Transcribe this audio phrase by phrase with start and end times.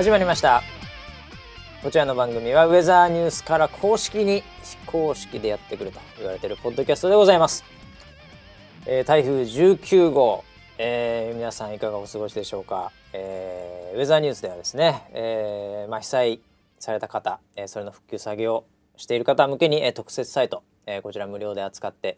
[0.00, 0.62] 始まりました。
[1.82, 7.64] こちらの番組はウェザーニュースから公式に非公式でやってくると言われているポッドキャストでございます、
[8.86, 10.42] えー、台風19号、
[10.78, 16.40] えー、皆さんいかがお過ごしでしょうか、えー、ウェザーニュースではですね、えーまあ、被災
[16.78, 18.64] された方、えー、それの復旧作業
[18.96, 22.16] している方向けに、えー、特設サイトえー、こちら無料で扱って、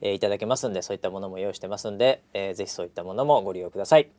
[0.00, 4.10] えー、いただけますんでそういったものも用意してますんで、えー、ぜひそういったものもご利用ください。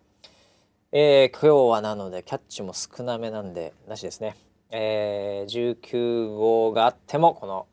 [0.95, 4.35] えー、今日はなのでキャッチも少なめなんでなしですね。
[4.69, 7.65] えー、19号があってもこの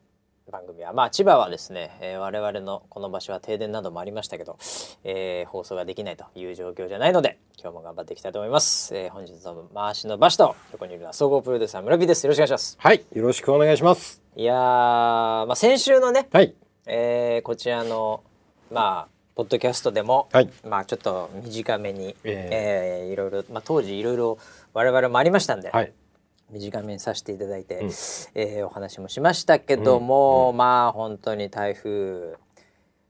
[0.51, 4.57] 番組はまあ千葉はですね、えー、我々のこの場所は停電などもありましたけど、
[5.05, 12.25] えー、放送ができないという状況じゃないので今日も頑張っていきたいと思います、えー、本日の回しの場所と横にいるのは総合プロデューサー村木です。
[12.25, 12.79] よろしくお願いします。
[12.81, 14.23] はいよろしくお願いします。
[14.35, 16.55] いやまあ先週のね、はい、
[16.87, 18.23] えー、こちらの
[18.71, 24.37] まあポッドキャストでも、はい、まあちょっと短めに、えー、えー、いろいろ、まあ、当時いろいろ
[24.75, 25.95] 我々もありましたんで、はい、
[26.51, 30.51] 短めにさせていただいて、うん、えー、お話もしましたけども、うん。
[30.51, 32.35] うん、まあ本当に台風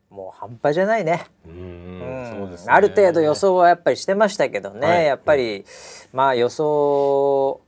[0.08, 1.26] もう半端じゃないね。
[1.44, 5.64] うん、ある程度予想はやっぱりしてましたけどね、はい、やっぱり、
[6.12, 7.60] まあ予想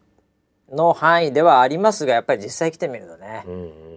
[0.73, 3.92] の範囲ではありますがやっぱり実際来てみるとね、うん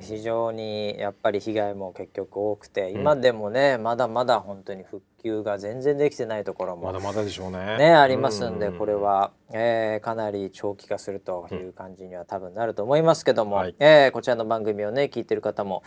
[0.00, 7.78] 非常にやっぱり被害も結局多くて、今でもねまだまだ本当に復旧が全然できてないところもまだまだでしょうね。
[7.78, 15.82] ねありますんで、これは、えー、かなり長期化するという感じには多分なると思いますけども、はい、えー、こちらの番組をね聞いてる方も、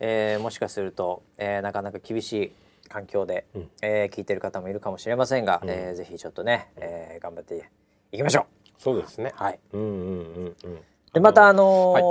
[0.00, 2.52] えー、もしかすると、えー、なかなか厳しい
[2.88, 7.70] 環境で、うん、えー、聞いてる方もいるかもしれませんが、うん、えー、ぜひちょっとね、えー、頑張って
[8.10, 8.57] いきましょう。
[8.78, 9.32] そうですね。
[9.34, 9.58] はい。
[9.72, 10.78] うんうんうんうん。
[11.12, 12.02] でまたあのーはい、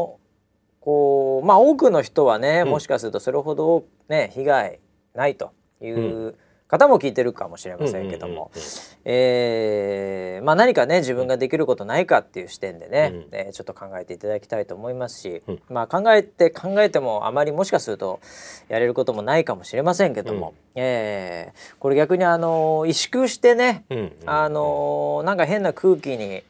[0.81, 4.79] こうまあ多くの人はね、もしかするとそれほどね被害
[5.15, 6.35] ないという
[6.67, 8.51] 方も聞いてるかもしれませんけども、
[9.05, 18.19] えまあ何かね自分ができることないかっていう視点でね、うん、えー、ちょっと考えていただきたいと思いますし、うん、まあ考えて考えてもあまりもしかすると
[18.67, 26.43] やれることもないかもしれませんけども、うん、えー、これ逆にあの萎縮してね、うん、あのなんか変な空気に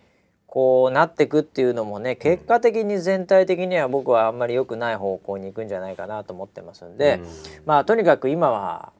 [0.58, 7.22] こうなっていくっていうのもね結果的に全体的には僕はあんまり良くない方向に行くんじゃないかなと思ってますんで、
[7.68, 8.92] まあとにかく今は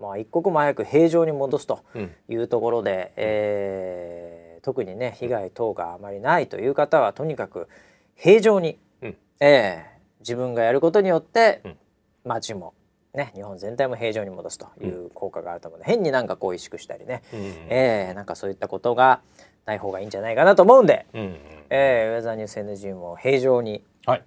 [0.00, 1.84] まあ、一刻も早く平常に戻すと
[2.28, 7.68] いうところで、うん、えー、特にね被害等があまりないという方はとにかく
[8.16, 11.76] 平常に、うん、えー、自分がやることによって、うん、
[12.24, 12.74] 町も
[13.14, 17.40] ね、日本全体も平常に戻すという効果があると思うので、変になんかこう萎縮したりね、うん、
[17.70, 19.20] えー、なんかそういったことが
[19.66, 21.36] ない方がいいんじゃないかなと思うんで、うん、
[21.70, 24.22] えー、ウェザーニュース NG も平常に、はい、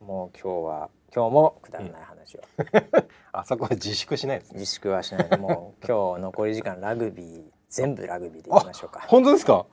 [0.00, 2.40] もう今日は今日もくだらない話を、
[3.32, 5.38] あそこで自粛しないです、ね、自粛はしない。
[5.38, 9.04] もう今日残り時間ラグビー全部ラグビーでいきましょうか。
[9.06, 9.66] 本当ですか？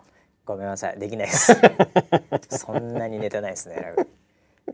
[0.46, 1.00] ごめんなさい。
[1.00, 1.56] できないです。
[2.58, 4.19] そんなにネタないですねラグビー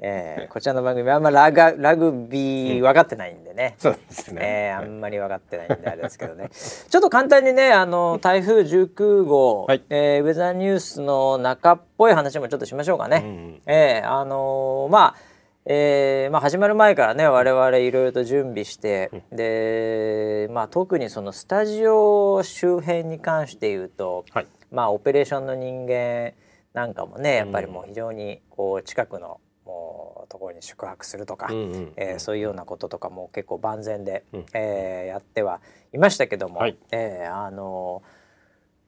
[0.02, 6.50] えー、こちらの番組はあんまラガラグビー分かってないんでね、そうですね、えー、あんまり分かってないんであれですけどね。
[6.54, 15.36] ちょっと簡単にねあの台風19号、はい、えー、ウェザーニュースの中っぽい話もちょっとしましょうかね、うん、えー、あのー、まあ
[15.68, 26.34] えーまあ、始まる前からね我々いろいろと準備して、うん、で、まあ、特にそのスタジオ周辺に関して言うと、はい、まあオペレーションの人間
[26.74, 35.60] なんかもねやっぱりもう非常にこう近くのもうところに宿泊するとか、うんうん、えー、そういうようなこととかも結構万全で、うん、えー、やっては
[35.94, 38.04] いましたけども、はい、えー、あの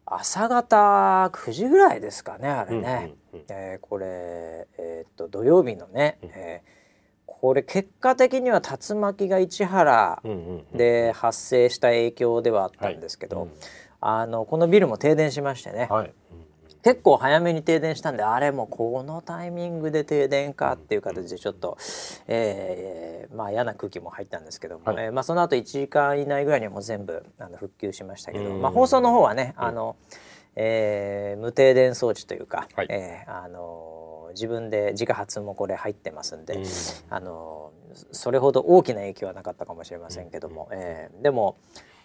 [0.06, 6.70] 朝方9時ぐらいですかねあれね、うんうんうん、えー、これ、えー、っと土曜日のね、うん、えー、
[7.26, 10.22] これ結果的には竜巻が市原
[10.73, 13.47] で発生した影響ではあったんですけど、はい。
[13.47, 13.53] うん、
[14.00, 16.14] あのこのビルも停電しましてね、はい
[16.87, 21.78] 結構早めに停電したんであれもこのタイミングで停電かっていう形でちょっと、
[22.28, 29.97] えー、まあ嫌な空気も入ったんですけども、はい、えー、まあ、その後1時間以内ぐらいにはもう全部あの復旧しましたけど、まあ、放送の方はねあの、
[30.55, 36.63] えー、無停電装置というか、はい、えー、あの自分で自家発もこれ入ってますんで、
[37.09, 37.73] あの
[38.13, 41.57] それほど大きな影響はなかったかもしれませんけども、えー、でも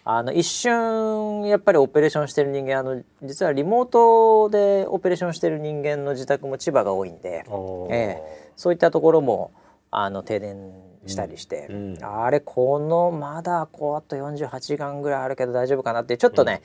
[0.05, 7.45] あの一瞬やっぱりオペレーションしてる人間あの実はリモートでオペレーションしてる人間の自宅も千葉が多いんで、
[7.89, 9.51] えー、そういったところも
[9.91, 10.73] あの停電
[11.05, 16.61] したりして、うんうん、あれこのまだこうあと48時間ぐらいあるけど大丈夫かなってちょっとね、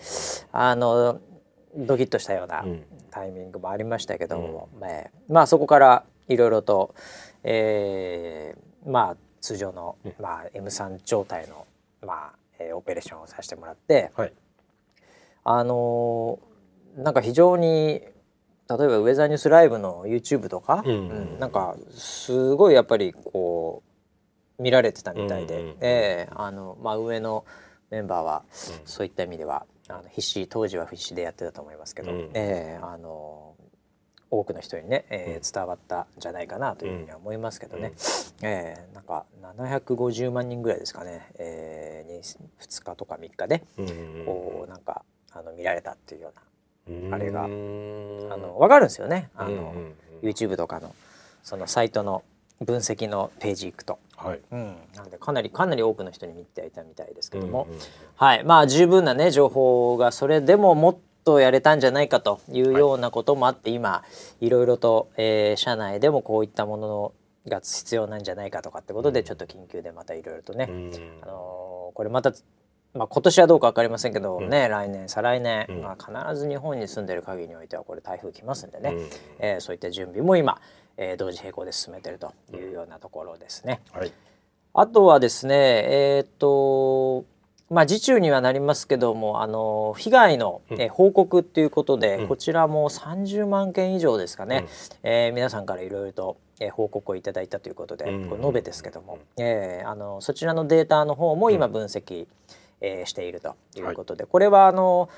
[0.53, 1.21] うん、あの
[1.77, 2.65] ドキッとしたような
[3.11, 6.95] タイミングもありましたけども、うん、えー、まあそこからいろいろと、
[7.45, 11.67] えー、まあ通常の、まあ、M3 状態の
[12.05, 14.33] まあえー、オペレーションをさせてもらって、はい、
[15.45, 18.03] あのー、なんか非常に
[18.71, 23.83] 例えばウェザーニュースライブの YouTube とか、うん、うん、なんかすごいやっぱりこ
[24.59, 27.45] う見られてたみたいで、えー、あのまあ、上の
[27.91, 28.45] メンバーは
[28.85, 33.48] そういった意味では、あの必死当時は必死でやってたと思いますけど、うん、えー、あの
[34.31, 37.93] 多くの人にね、えー、伝わったんじゃないかなというふうには思いますけどね、
[38.43, 43.63] うん、えー、なんか750万人ぐらいですかね、えー、2日とか3日で、
[44.27, 45.03] こうなんか
[45.33, 46.43] あの見られたっていうような
[47.13, 49.31] あれがあの分かるんですよね。
[49.37, 49.75] あの、
[50.23, 50.95] YouTube とかの
[51.43, 52.23] そのサイトの
[52.61, 53.99] 分析のページ行くと。
[54.17, 57.81] はい、うん、なのでかなりかなり多くの人に見ていたみたいですけども、うんうん、
[58.17, 58.45] はい。
[58.45, 60.97] まあ十分なね情報がそれでももっ
[61.29, 64.03] とやれたんじゃないかというようなこともあって、はい、今
[64.41, 67.13] いろいろと、えー、社内でもこういったもの
[67.47, 70.91] が必要なんじゃないかとかってことでちょっと緊急でまたいろいろとね、うん、
[71.23, 72.33] あのー、これまた
[72.95, 79.09] まあ、今年はどうか分かりませんけど、ね、うん、来年再来年、うん、まあ、必ず日本に住んでる限りにおいてはこれ台風来ますんでね、うん、
[79.41, 80.59] えー、そういった準備も今、
[80.97, 83.83] えー、同時並行で進めてるというようなところですね。
[83.93, 84.13] はい、
[84.73, 87.27] あとはですねえっ、と
[87.71, 94.67] まあ次中にはなりますけどもあの被害の、え報告っていうことで、こちらも30万件以上ですかね、
[95.05, 102.27] うん、えー、皆さんからいろいろとえ報告をいただいたということで、これ延べですけども、えー、あのそちらのデータの方も今分析、
[102.81, 105.09] えー、しているということで、はい、これはあの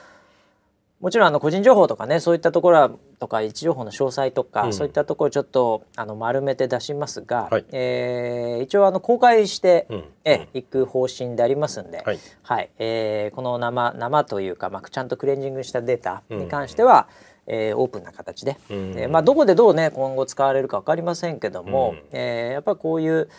[1.01, 17.09] もちろんあの個人情報とかねそういったところとか位置情報の詳細とか、うん、そういったところちょっとあの丸めて出しますが、はい、えー、一応あの公開してい、うん、えく方針でありますんで、はい、はい、えー、この生生というか、まあ、ちゃんとクレンジングしたデータに関しては、
[17.47, 23.31] うん、えー、オープンな形で、うん、えー、まあ、どこでどうね今後使われるか分かりませんけども、うん、えー、やっぱりこういう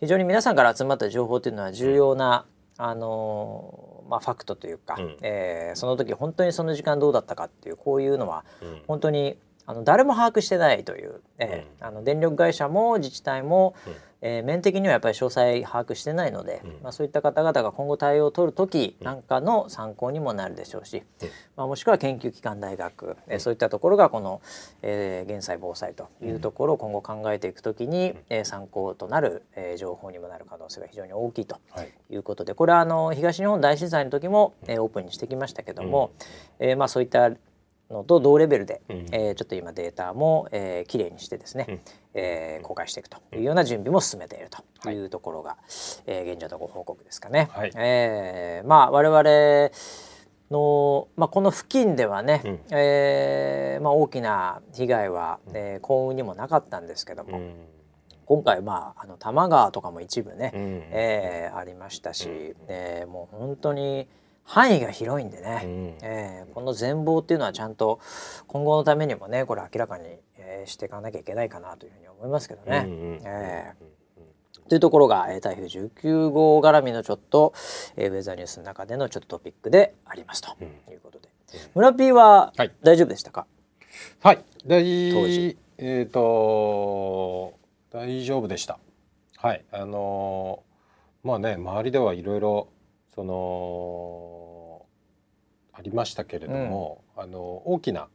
[0.00, 2.44] 非常に皆さんから集まった情報というのは重要な、
[2.76, 8.44] あのまあ、ファクトというか、うん、えー、その時本当にその時間どうだったかっていうこういうのは
[8.86, 9.36] 本当に
[9.66, 24.40] あの誰も把握してないという、えー、あの電力会社も自治体も、うん、えー、面的にはやっぱり詳細把握してないので、うん、まあ、そういった方々が今後対応を取る時なんかの参考にもなるでしょうし、うん、まあ、もしくは研究機関大学、えー、そういったところがこの、
[24.82, 31.60] えー、減災防災というところを今後考えていく時に、えー、参考となる、えー、情報にもなる可能性が非常に大きいと
[32.10, 32.16] い。
[32.16, 36.10] うことで、これはあの東日本大震災の時も、えー、オープンにしてきましたけども、
[36.58, 37.30] えーまあ、そういった
[37.90, 41.80] のと同レベルで、うん、えー、ちょっと今データも、えー、きれいにしてですね、うん、
[42.14, 45.04] えー、公開していくというような準備も進めているとい。
[45.04, 45.58] うところが、はい、
[46.06, 47.48] えー、現状のご報告ですかね。
[47.52, 49.70] はい、えー、まあ我々
[50.50, 57.54] の、まあ、この付近ではね、うん、えー、まあ、大きな被害は、えー、幸運にもなかったんですけども、うん、
[58.26, 64.08] 今回、まあ、あの多摩川とかも一部ね、うん、えー、ありましたし、うん、えー、もう本当に。
[64.46, 68.00] 範囲が広いんでね、うん、えー、この全貌っていうのはちゃんと
[68.46, 70.04] 今後のためにもねこれ明らかに、
[70.38, 72.86] えー、していかなきゃいけないかなというふうに思いますけどね。
[73.24, 73.72] え
[74.68, 77.52] というところが、えー、台風19号絡みのちょっと、
[77.96, 80.56] えー、ウェザーニュースの中でのちょっとトピックでありますと。
[80.90, 83.46] いうことで、うん、村 P は大丈夫でしたか？
[84.20, 84.44] はい。
[84.66, 85.56] 大当時。
[85.78, 87.54] えっ、ー、と
[87.90, 88.78] 大丈夫でした。
[89.36, 89.64] はい。
[89.70, 92.68] あのー、まあね周りではいろいろ
[93.16, 94.86] その
[95.72, 98.08] ありましたけれども、うん、あの大きな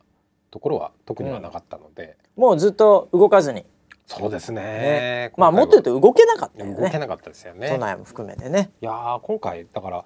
[0.51, 3.65] ところは特にはなかったので、うん、もうずっと動かずに。
[4.07, 6.75] そうですね、ね、まあもっと言うと動けなかったよね。
[6.75, 7.69] 動けなかったですよね。
[7.69, 8.71] 都内も含めてね。
[8.81, 10.05] いや今回だから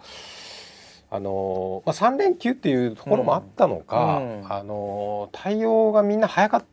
[1.12, 6.66] あのまあ、3連休っていうところもあったのか、うん、あの対応がみんな早かっ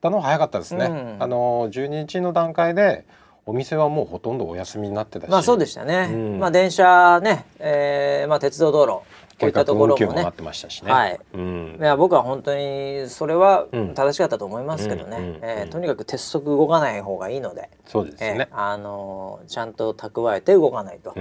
[0.00, 0.86] たのは早かったですね。
[0.86, 3.06] うん、あの12日の段階で
[3.48, 5.30] お店はもうほとんどお休みになってたし。
[5.30, 8.92] まあそうでしたね、うん、まあ電車ね、えー、まあ鉄道道路
[9.40, 10.22] こういったところもね。
[10.22, 11.18] もってましたしね、はい。
[11.32, 17.70] うん、いや僕は本当にそれは正しかったと思いますけどね、とにかく鉄則動かない方がいいので。
[17.86, 21.14] そうですね、えー、あのちゃんと蓄えて動かないと。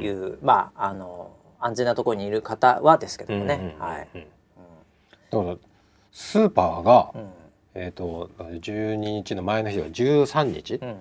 [0.00, 1.30] いう、まああの
[1.60, 4.08] 安全なところにいる方はですけどもね、はい、
[5.30, 5.56] だから
[6.10, 7.12] スーパーが、
[7.76, 10.96] えっ、ー、と12日の前の日は13日、うん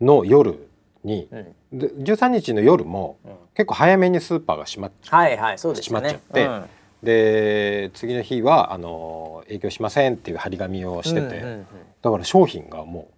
[0.00, 0.68] の夜
[1.04, 3.18] に、うん、で13日の夜も、
[3.54, 6.64] 結構早めにスーパーが閉まっ,、はいはいそうで閉まっちゃって、うん、
[7.02, 11.66] で次の日はあの営業しませんっていう張り紙をしてて、うんうんうん、
[12.02, 13.17] だから商品がもう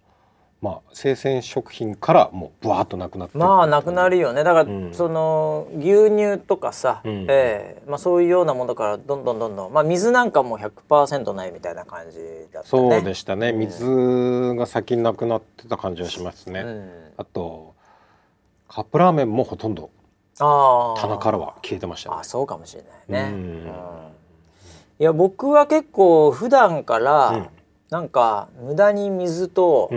[0.61, 4.43] まあ、生鮮食品からもうぶわっとなくなってまあなくなるよね。
[4.43, 12.63] だから、うん、その牛乳とかさ、うん、えー、まあ、そういうようなものからどんどんどんどん、まあ、水なんかも100%ないみたいな感じだったね。
[12.65, 13.53] そうでしたね。
[13.53, 17.73] 水が先になくなってた感じはしますね、うん、あと
[18.67, 19.89] カップラーメンもほとんど
[20.37, 22.17] 棚からは消えてましたね。
[22.19, 23.33] あそうかもしれないね、
[24.99, 27.49] いや僕は結構普段から、
[27.89, 29.91] なんか無駄に水と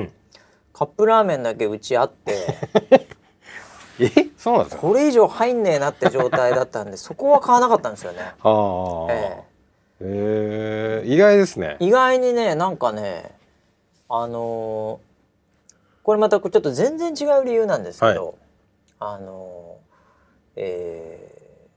[0.74, 2.58] カップラーメンだけうちあって。
[4.00, 4.10] え？
[4.36, 4.82] そうなんですか？
[4.82, 8.20] これ以上入んねえなって状態だったんでそこは買わなかったんですよね。
[8.42, 9.44] ああ、え
[10.00, 11.02] え。
[11.06, 11.76] ー、意外ですね。
[11.78, 13.30] 意外にねなんかね
[14.08, 18.34] あのー、これまたちょっと全然違う理由なんですけど、はい、
[18.98, 21.68] あのー、えー、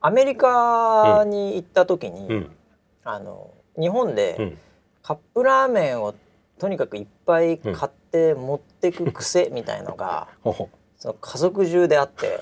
[0.00, 2.56] アメリカに行った時に、うん、
[3.02, 4.56] あの日本で
[5.02, 6.14] カップラーメンを
[6.58, 10.54] とにかくいっぱい買って持ってく癖みたいのが、うん、
[10.98, 12.40] その家族中であって。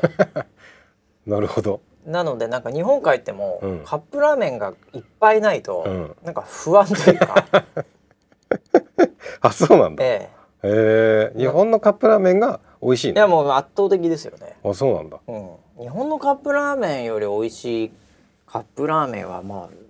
[1.27, 1.81] なるほど。
[2.07, 7.47] なのでなんか日本帰っても、うん、カップラーメンがいっぱいないと、うん、なんか不安というか。
[9.41, 10.05] あそうなんだ。
[10.05, 10.45] ええ。
[10.65, 11.33] え。
[11.35, 14.57] ー、日本のカップラーメンが美味しい、ね、いやもう圧倒的ですよね。
[14.65, 17.93] あそうなんだ、うん、日本のカップラーメンより美味しい
[18.47, 19.84] カップラーメンはまあ、うん、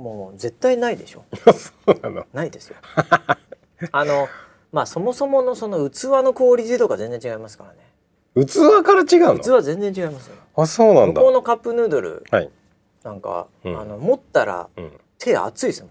[0.00, 1.24] もう絶対ないでしょ。
[1.52, 2.26] そうなの。
[2.32, 2.76] ないですよ。
[3.92, 4.28] あの
[4.72, 8.46] まあそもそものその器のクオリティとか全然違いますからね。
[8.46, 9.38] 器から違うの？
[9.38, 10.36] 器全然違いますよ。
[10.56, 11.20] あそうなんだ。
[11.20, 12.50] 向こうのカップヌードル、はい、
[13.02, 15.90] なんか、うん、あの持ったら、うん、手熱いですもん。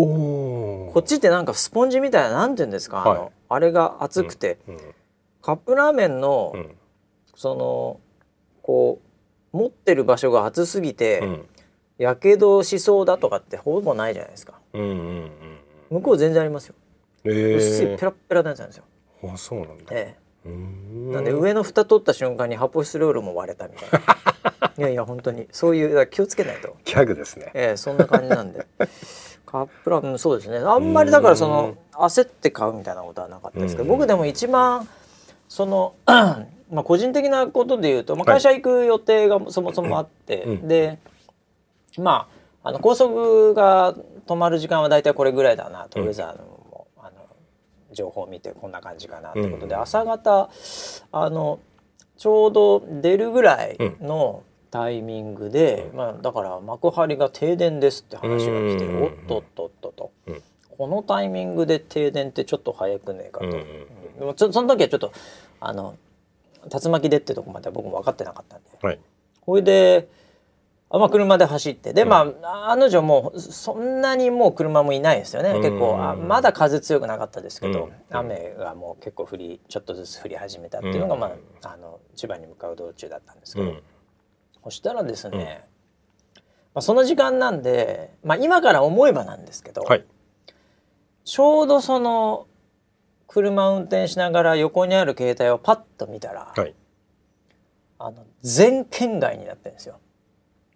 [0.00, 4.78] おこっちってなんかスポンジみたいななんていうんですか、はい、あのあれが熱くて、うん、
[5.42, 6.54] カップラーメンの、
[7.34, 8.00] その
[8.62, 9.00] こ
[9.52, 11.24] う持ってる場所が熱すぎて
[11.98, 15.30] やけどしそうだとかってほぼないじゃないですか、うんうんうん、
[15.90, 16.74] 向こう全然ありますよ、
[17.24, 18.84] えー、薄いペラペラなやつなんですよ。
[19.24, 20.28] あそうなんだ、ええ。
[21.12, 24.72] なんで上の蓋取った瞬間に発泡スチロールも割れたみたいな。
[24.78, 25.48] いやいや本当に。
[25.50, 26.76] そういう気をつけないと。
[26.84, 27.50] ギャグですね。
[27.54, 28.66] ええそんな感じなんで。
[29.44, 30.58] カップラーメンそうですね。
[30.58, 34.86] あんまりだからその焦って買うみたいなことはなかったですけど僕でも一番
[35.48, 40.98] その まあ個人的なことで言うと、まあ、会社行く予定がそもそもあって、はい、で
[42.00, 42.28] ま
[42.62, 43.94] ああの高速が
[44.26, 46.58] 止まる時間は大体これぐらいだなと、ウェザーの
[47.92, 50.50] 情報を見てこんな感じかなってことで、うん、朝方
[51.12, 51.60] あの
[52.16, 60.12] ちょうど出るぐらいのタイミングで、うん、まあ、だから幕張が停電ですって話が来て、うん、おっとっとっとと、
[60.76, 65.12] このタイミングで停電ってちょっと早くねえかと、うん、その時はちょっと
[65.60, 65.96] あの
[66.70, 68.98] 竜巻でってとこまでは僕も分かってなかったんで、はい、
[69.40, 70.17] これであ
[70.90, 71.92] まあ、車で走って。
[71.92, 75.52] で、まあ案の定もうそんなにもう車もいないですよね。
[75.58, 81.26] 結構あまだ風強くなかったですけど、雨がもう結構降りちょっとずつ降り始めたっていうのが、ま
[81.62, 83.72] あ、あの千葉に向かう道中だったんですけど、
[84.64, 85.66] そしたらですね、
[86.74, 90.06] まあ、その時間なんで、まあ、今から思えばなんですけど、はい、
[91.24, 92.46] ちょうどその
[93.26, 96.74] 車運転しながら横にある携帯をパッと見たら、はい、
[97.98, 100.00] あの全県外になってるんですよ。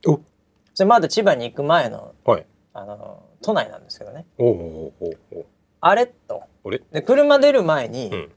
[0.06, 0.20] お。
[0.74, 4.26] それまだ千葉に行く前の,、はい、あの都内なんですけどね。
[4.38, 5.06] おおお
[5.38, 5.46] お
[5.80, 6.44] あれと。
[6.92, 8.32] で車出る前に、うん、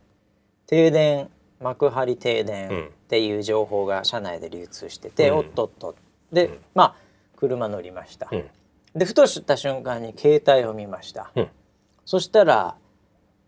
[0.68, 1.30] 停電
[1.60, 5.96] 幕張停電っていう情報が車内で流通してて、うん、おっとっと。
[6.32, 6.96] で、うん、まあ
[7.38, 8.30] 車乗りました、
[8.96, 11.32] でふとした瞬間に携帯を見ました、
[12.06, 12.78] そしたら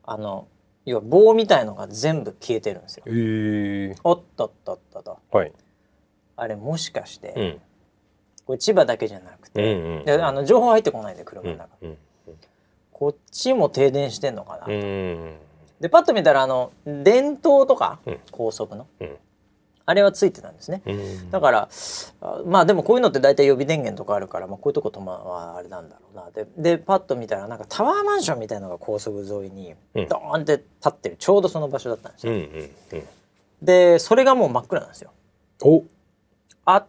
[0.03, 0.47] あの
[0.85, 3.03] 要は棒みたいのが全部消えてるんですよ。
[3.07, 5.51] えー、おっとっとっとと、はい、
[6.35, 7.59] あれもしかして、
[8.47, 11.97] これ千葉だけじゃなくて、うんうん、であの情報入ってこないんで車の中、うんうん、
[12.93, 15.35] こっちも停電してんのかなと、うん、
[15.81, 17.99] でパッと見たらあの電灯とか、
[18.31, 18.87] 高速の、
[19.85, 20.81] あれはついてたんですね、
[21.29, 21.69] だから
[22.45, 26.31] まあでもこういうのって大体予備電源とかあるから、まあ、こういうとことまああれなんだろうな。
[26.31, 32.27] ででパッと見たらなんかタワーマンションみたいのが高速沿いにドーンって立ってるちょうどその場所だったんです
[32.95, 33.03] よ、
[33.61, 35.11] でそれがもう真っ暗なんですよ。
[35.61, 35.83] お。
[36.63, 36.85] あっ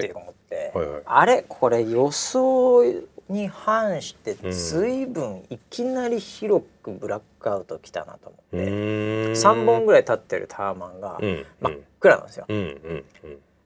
[0.00, 0.41] て思って、
[0.74, 2.84] はいはい、あれこれ予想
[3.28, 11.18] に反して随分いきなり広くブラックアウトきたなと思って、うん、3本ぐらい立ってるタワマンが
[11.60, 12.46] 真っ暗なんですよ。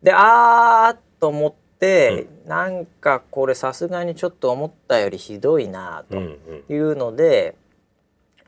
[0.02, 6.16] であーと思って、うん、なんかこれさすがにちょっと思ったよりひどいなと
[6.73, 7.57] いうので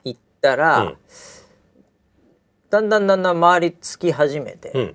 [0.04, 0.96] 行ったら、うん、
[2.70, 4.94] だんだんだんだん周りつき始めて、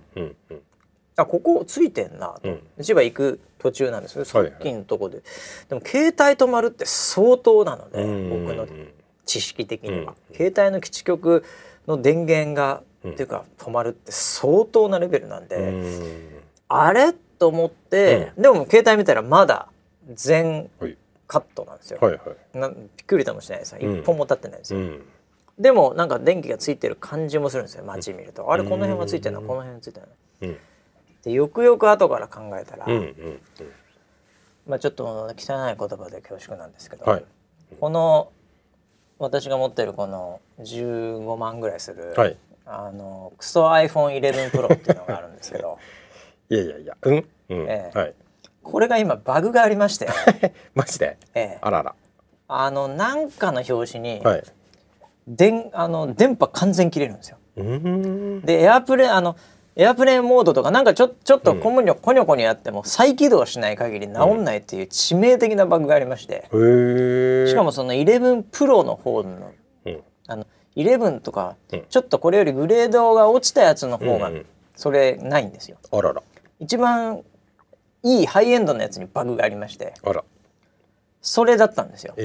[1.15, 2.39] あここついてんな。
[2.41, 5.29] と、うん、千葉行く途中なんですけどさっきのとこで、はいは
[5.65, 8.67] い、でも携帯止まるって相当なので、僕の
[9.25, 11.43] 知識的には、携帯の基地局
[11.87, 15.73] の電源が、っていうか止まるって相当なレベルなんで、
[16.67, 17.13] あれ？
[17.39, 19.67] と思って、でも携帯見たらまだ
[20.13, 20.69] 全
[21.27, 22.19] カットなんですよ、はいは
[22.55, 24.79] い、なびっくりかもしれないです一本も立ってないですよ、
[25.59, 27.83] でもなんか電気がついてる感じもするんですよ。
[27.83, 29.41] 街見ると、あれこの辺はついてるの？
[29.41, 30.07] この辺はついてる
[30.47, 30.55] の、
[31.23, 33.39] でよくよく後から考えたら、うんうんうん、
[34.67, 37.25] まあちょっと汚い言葉で恐縮なんですけど、はい。
[37.79, 38.31] この
[39.19, 45.79] 私が持ってるこの15万ぐらいする、はい、あのクソ iPhone11 Pro っていうのがあるんですけど
[46.49, 47.97] いやいやいやうん、うんええ。
[47.97, 48.13] はい、
[48.61, 50.07] これが今バグがありまして。
[50.75, 51.95] マジで、ええ、あらら。
[52.47, 54.43] あのなんかの表紙に、はい、
[55.27, 57.37] 電あの電波完全切れるんですよ。
[57.55, 59.35] でエアプレあの
[59.75, 69.51] エアプレーンモードとかなんかちょちょっとコムニョ、うん、コニョコニョやっても再起動しない限り治んないっていう致命的なバグがありまして、うん、しかもその11プロの方の、
[69.85, 71.55] うん、あの11とか、
[71.89, 74.31] ちょっとこれよりグレードが落ちたやつの方が
[74.75, 75.77] それないんですよ。
[75.91, 76.23] あらら。
[76.59, 77.21] 一番
[78.01, 79.93] いいハイエンドのやつにバグがありまして。
[80.03, 80.23] あら。
[81.21, 82.13] それだったんですよ。
[82.17, 82.21] え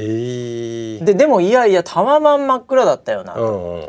[1.01, 3.87] ー、ででもいやいやたままん真っ暗だったよな、うんうんうん、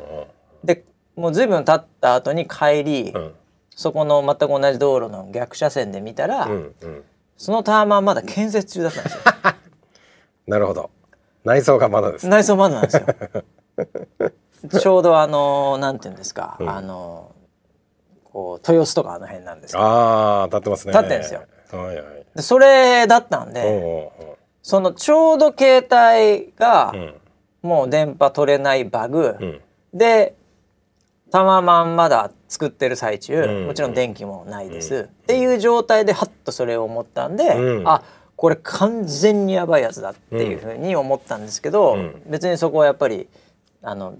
[0.63, 0.85] で
[1.15, 3.33] もう随分経った後に帰り、うん、
[3.79, 7.03] そこの全く同じ道路の逆車線で見たら、うんうん、
[7.37, 9.21] そのタワマンまだ建設中だったんですよ。
[10.47, 10.89] なるほど。
[11.45, 13.05] 内装がまだです、内装まだなんですよ。
[14.81, 17.31] ちょうどあのなんていうんですか、うん、あの
[18.25, 20.91] こう豊洲とかあの辺なんですけどああ立ってますね。
[20.91, 21.43] 立ってんですよ。
[21.71, 24.11] はいはい、でそれだったんで、
[24.61, 26.93] そのちょうど携帯が
[27.61, 29.61] もう電波取れないバグ、うん、
[29.93, 30.35] で
[31.31, 38.03] タワマンまだ作ってる最中、うん、もちろん電気もないです、うん、っていう状態でハッとそれを思ったんで、うん、あ
[38.35, 43.27] これ完全にやばいやつだっていうふうに思ったんですけど、別にそこはやっぱり
[43.81, 44.17] あの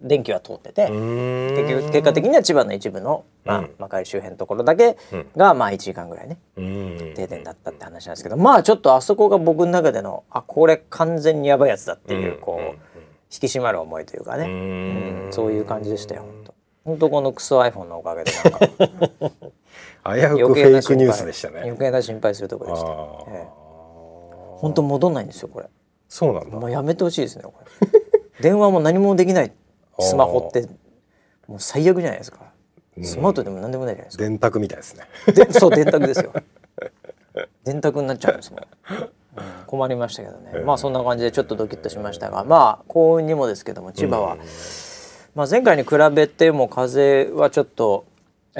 [0.00, 4.96] 電気は通ってて結局結果的には千葉の一部の、まあ、幕張周辺のところだけ
[5.36, 12.87] が、まあ1時間ぐらいね停電だったって話なんですけどまあちょっとあそこが僕の中でのあこれ完全にやばいやつだっていうこう
[13.32, 14.44] 引き締まる思いというかね。
[14.44, 15.32] うん。
[15.32, 16.54] そういう感じでしたよ本当。
[16.84, 18.50] 本当このクソ iPhone のおかげでな。
[18.50, 18.52] ん
[19.32, 21.60] か危うくフェイクニュースでしたね。
[21.62, 22.90] 余計な心配するところでした、
[23.32, 23.46] ええ、
[24.56, 25.66] 本当戻んないんですよこれ。
[26.08, 26.58] そうなんだ。
[26.58, 27.88] もうやめてほしいですねこれ。
[28.40, 29.52] 電話も何もできない。
[30.00, 30.66] スマホって
[31.46, 32.52] もう最悪じゃないですか、
[33.02, 34.22] スマートでも何でもないじゃないですか。
[34.24, 35.04] 電卓みたいですね。
[35.34, 36.32] でそう電卓ですよ。
[37.64, 39.10] 電卓になっちゃうんですもん、うん、
[39.66, 44.36] 困りましたけどね、まあそんな感じでちょっとドキッとしましたがまあ幸運にもですけども千葉は、
[45.34, 48.04] まあ、前回に比べても風はちょっと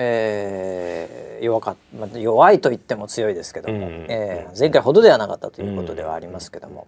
[0.00, 6.86] えー、弱かまあ、弱いと言っても強いですけども、えー、前回ほどではなかったということではありますけども、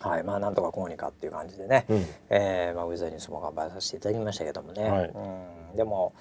[0.00, 0.22] はい。
[0.22, 6.12] まあなんとかこうにかっていう感じでね、うん、えー、まあ、ウェザーニュースも頑張らさせていただきましたけどもね、はい、うん、でも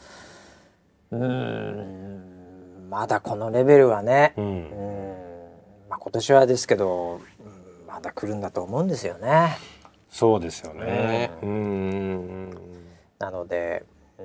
[1.12, 5.25] うんまだこのレベルはね、うん、うん
[5.90, 9.58] まあ、今年はですけど、うん、まだ来るんだと思うんですよね。
[10.10, 12.50] そうですよね、うん、
[13.20, 13.84] なので
[14.18, 14.24] う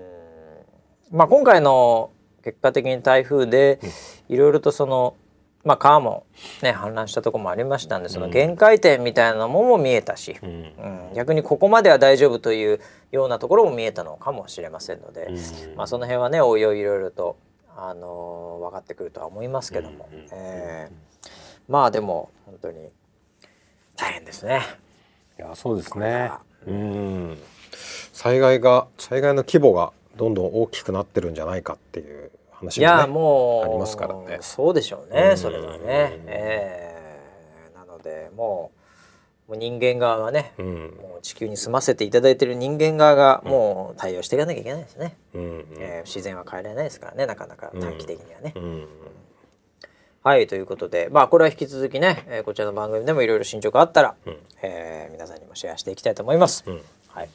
[1.14, 2.12] ん、まあ、今回の
[2.44, 3.81] 結果的に台風で
[4.29, 5.16] いろいろとその
[5.62, 6.25] まあ、川も、
[6.62, 12.81] ね、氾濫したとこもありましたんでその限界点みたいなものも見えたし、うん、うん、逆にここまでは大丈夫という
[13.12, 17.37] ようなところも見えたのかもしれませんので、うん、まあ、その辺はねおいおいいろいろと、
[17.77, 21.10] あのー、分かってくるとは思いますけども、うん、えー、
[21.70, 22.90] まあでも本当に
[23.96, 24.61] 大変ですね。
[25.38, 26.33] いやそうですね。
[26.66, 27.38] うん。
[28.12, 34.38] 災害が災害の規模がどんどん大きくなってるんじゃないかっていう話も、ね、いやもうありますからね。
[34.40, 38.80] そうでしょうねそれはね、えー、なのでもう
[39.50, 48.87] もう人間側がね、うん、もう地球に住ませていただいている人間側がもう対応していかなきゃいけないですね、うん、えー、自然は変えられないですからねなかなか短期的にはね、うん、
[50.22, 56.62] はいということでまあこれは引き続きね、えー、こちらの番組でもいろいろ進捗あったら、うん、えー、皆さんにもシェアしていきたいと思います、
[57.09, 57.30] はい。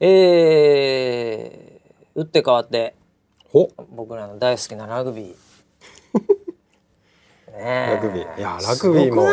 [0.00, 2.94] えー、打って変わって
[3.94, 5.36] 僕らの大好きなラグビー。
[7.52, 8.38] ねラグビー。
[8.38, 9.28] いやラグビーも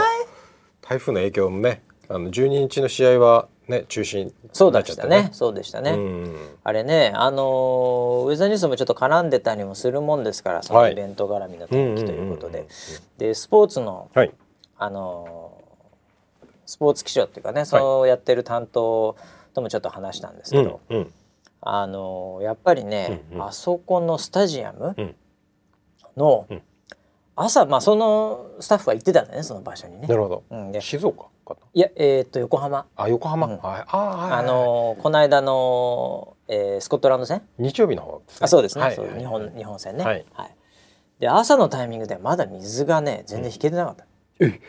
[0.81, 5.29] 台風の影響もねあの12日の試合はね中止、ね、そうでしたね。
[5.31, 5.97] そうでしたね、
[6.63, 12.67] あれねあのー、ウェザーニュースもちょっと絡んでたりもするもんですからそのイベント絡みの天気ということで、
[13.17, 14.31] でスポーツの、はい、
[14.77, 19.15] あのー、スポーツ気象っていうかねそうやってる担当
[19.53, 21.13] ともちょっと話したんですけど、うんうん。
[21.61, 25.15] あのやっぱりね、うんうん、あそこのスタジアム
[26.15, 26.47] の、
[27.35, 30.07] 朝まあそのスタッフは行ってたんだねその場所にね。
[30.07, 30.43] なるほど。
[30.51, 31.25] うん、で静岡？
[31.45, 32.85] かいやえー、っと横浜。
[32.95, 33.47] あ横浜？
[33.47, 33.83] うん、はい。
[33.87, 37.41] ああ、はい、あのこの間の、えー、スコットランド戦。
[37.57, 38.83] 日曜日の方、ね、あそうですね。
[38.83, 40.03] はい、そう日本日本戦ね。
[40.03, 40.25] はい。
[40.33, 40.55] はい、
[41.19, 44.05] で朝のタイミングでまだ水がね全然引けてなかった。
[44.39, 44.59] うん、で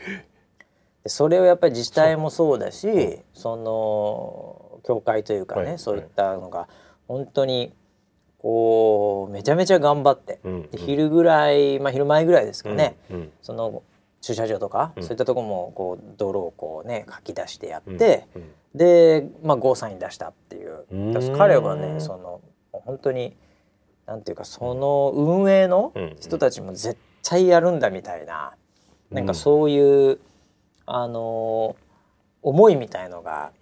[1.06, 6.68] それをやっぱり自治体もそうだしその教会というかね、そういったのが。
[7.08, 7.72] 本当に
[8.38, 13.84] こうめちゃめちゃ頑張って、うん、で昼ぐらい、まあ、昼前ぐらいですかね、うん、その
[14.26, 18.26] 駐車場とか、そういったとこもこう泥をこうねかき出してやって、
[18.74, 20.84] で、まあ、ゴーサイン出したっていう。
[21.38, 22.40] 彼はねその
[22.72, 23.36] 本当に
[24.04, 28.54] なんていうかその運営の人たちも絶対やるんだみたいな、
[29.12, 29.26] うん、なん。
[29.26, 30.18] かそういう、
[30.86, 31.76] あの
[32.42, 33.52] 思いみたいのが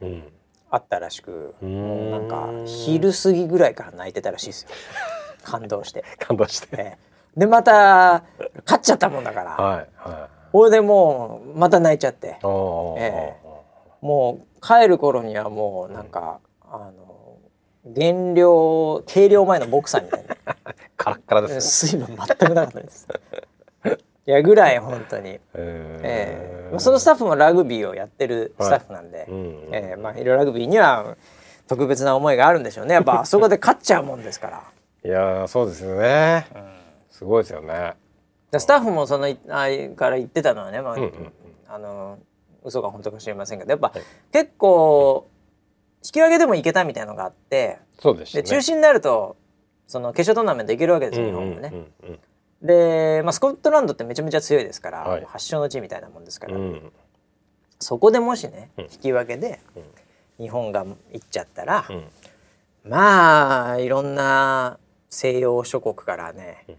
[0.70, 4.68] あったらしく、うん、もうなんか昼過ぎぐらいから泣いてたらしいですよ。
[5.44, 6.04] 感動して。
[6.18, 6.98] 感動して、え
[7.36, 8.24] え、でまた
[8.64, 13.34] 勝っちゃったもんだから、はいはい、これでもうまた泣いちゃって、ええ、
[14.00, 17.38] もう帰る頃にはもうなんか、あの
[17.84, 20.36] 減量計量前のボクサーみたいな。
[20.96, 23.08] カラッカラです水分全くなかったです。
[24.28, 31.16] いやぐらい本当に、えー、そのスタッフもラグビーをやってるスタッフなんで、はいうんえー、まあ、いろラグビーには
[31.66, 32.94] 特別な思いがあるんでしょうね。
[32.94, 34.62] やっぱあそこで勝っちゃうもんですから。
[35.04, 36.62] いやそうですよね、うん、
[37.10, 37.94] すごいですよね
[38.60, 41.32] スタッフもそのあから言ってたのはね、まあ、うんうんうん、
[41.66, 42.18] あの
[42.62, 45.28] 嘘が本当か知りませんけどやっぱ、はい、結構
[46.04, 49.36] 引き分けでもいけたみたいのがあってそうです、ね、で中心になると
[49.86, 51.72] その決勝トーナメントいけるわけですよ、日本もね。
[52.62, 56.92] で、まあ、スコットランドってめちゃめちゃ強いですから、はい、発祥の地みたいなもんですから、うん、
[57.78, 59.60] そこでもしね引き分けで
[60.38, 62.04] 日本が行っちゃったら、うん、
[62.84, 64.78] まあいろんな
[65.10, 66.78] 西洋諸国からね、もう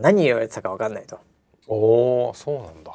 [0.00, 1.18] 何言われてたか分かんないと。
[1.66, 2.92] おおそうなんだ。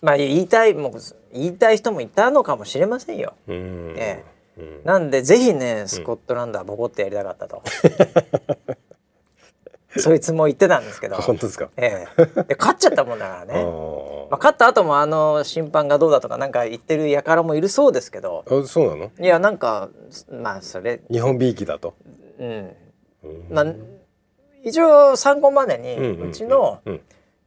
[0.00, 0.92] まあ言いたいもう
[1.32, 3.34] 言いたい人もいたのかもしれませんよ。
[3.48, 4.24] え
[4.56, 7.62] え、なんでぜひねスコットランドはボコってやりたかったと。
[9.96, 11.16] そいつも言ってたんですけど。
[11.16, 13.64] 本当ですか、ええ、で勝っちゃったもんだからね。
[14.30, 18.44] まあ、勝った後もあの審判がどうだとかなんか言ってる輩もいるそうですけど。
[18.46, 19.10] あそうなの？
[19.18, 19.88] いやなんか
[20.30, 21.94] まあそれ日本びいきだと。
[22.38, 22.76] うん、
[23.50, 23.66] まあ
[24.68, 27.00] 一応参考までにうちの、うん。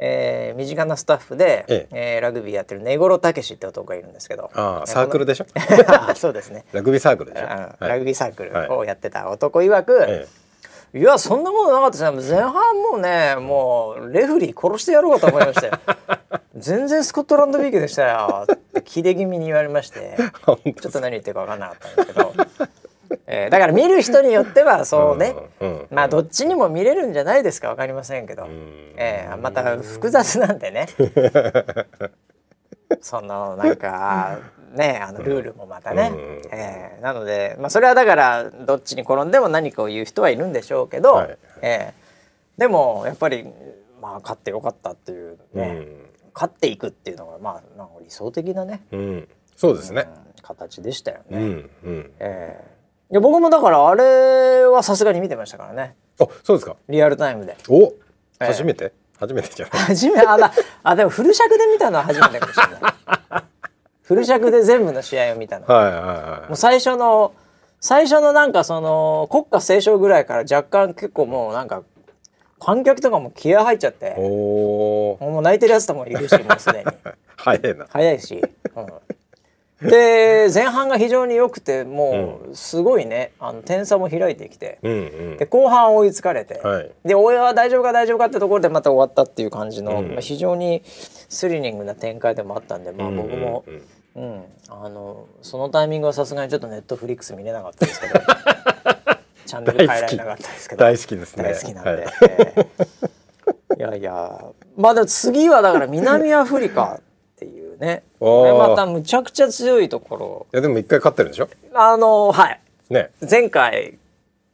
[0.03, 2.15] えー、身近なスタッフで、ええ。
[2.15, 4.49] えー、ラグビーやってる根室武史って男がいるんですけど。
[4.55, 5.45] あサークルでしょ？
[6.15, 6.65] そうですね。
[6.73, 7.47] ラグビーサークルでしょ、
[7.85, 10.27] ラグビーサークルをやってた男曰く、え
[10.93, 10.99] え。
[10.99, 12.35] いやそんなことなかったですね。
[12.41, 15.73] 前半もうねもうレフリー殺してやろうかと思いましたよ。
[16.57, 18.45] 全然スコットランドビークでしたよ。
[18.51, 20.17] ってキレ気味に言われまして。
[20.17, 20.53] ちょ
[20.89, 22.33] っと何言ってるか分かんなかったんですけど、
[23.33, 25.69] えー、だから見る人によってはそうね、うん。
[25.69, 28.45] うん、まあどっちにも見れるんじゃないですか分かりませんけど、
[28.97, 30.87] えー、また複雑なんでね。
[32.99, 34.39] そのなんか
[34.73, 43.45] ねあのルールもまたね、うん、えー、なので、まあ、それはだからどっちに転んでも何かを言う人はいるんでしょうけど、はい、えー、でもやっぱり、
[44.01, 50.07] まあ、勝ってよかったっていうね、うん、勝っていくっていうのが、まあ、なんか理想的なね、うん、そうですね、
[50.41, 51.37] 形でしたよね。
[51.37, 51.69] うん。
[51.83, 52.11] うん。
[52.19, 52.80] えー、
[53.11, 55.95] いや僕もだからあれはさすがに見てましたからね。
[56.19, 56.77] あそうですか。
[56.87, 57.57] リアルタイムで。
[57.67, 57.93] お
[58.39, 59.81] 初めて、えー、初めてじゃない。
[59.83, 60.51] 初めあ
[60.83, 63.43] あでもフル尺で見たのは初めてかもしれない。
[64.01, 65.65] フル尺で全部の試合を見たの。
[65.67, 66.47] はいはいはい。
[66.47, 67.33] もう最初の
[67.81, 71.83] 最初のなんかその国歌斉唱ぐらいから若干結構もうなんか
[72.61, 74.15] 観客とかも気合入っちゃって。
[74.15, 76.85] もう泣いてるやつともいるしもうすでに。
[77.35, 77.87] 早いな。
[77.89, 78.41] 早いし、
[78.75, 78.87] うん、
[79.89, 93.81] で前半が非常に良くてもうすごいねあの点差も開いてきて、うんうん、で後半追いつかれて、はい、で親は大丈夫か大丈夫かってところでまた終わったっていう感じの、うん、まあ、非常にスリリングな展開でもあったんで、まあ、僕も、うん
[94.15, 94.43] うん。
[94.69, 98.19] あのそのタイミングはさすがにちょっとネットフリックス見れなかったですけど。
[99.45, 100.79] チャンネル変えられなかったですけど。
[100.79, 101.15] 大好き。
[101.15, 101.43] ですね。
[101.43, 104.45] 大好きなんで、はい、えー、いやいや。
[104.77, 106.99] まあでも次はだから南アフリカ
[107.81, 108.03] ね。
[108.19, 110.47] これまたむちゃくちゃ強いところ。
[110.53, 111.49] いやでも一回勝ってるんでしょ？
[111.73, 113.97] あのはい、ね、前回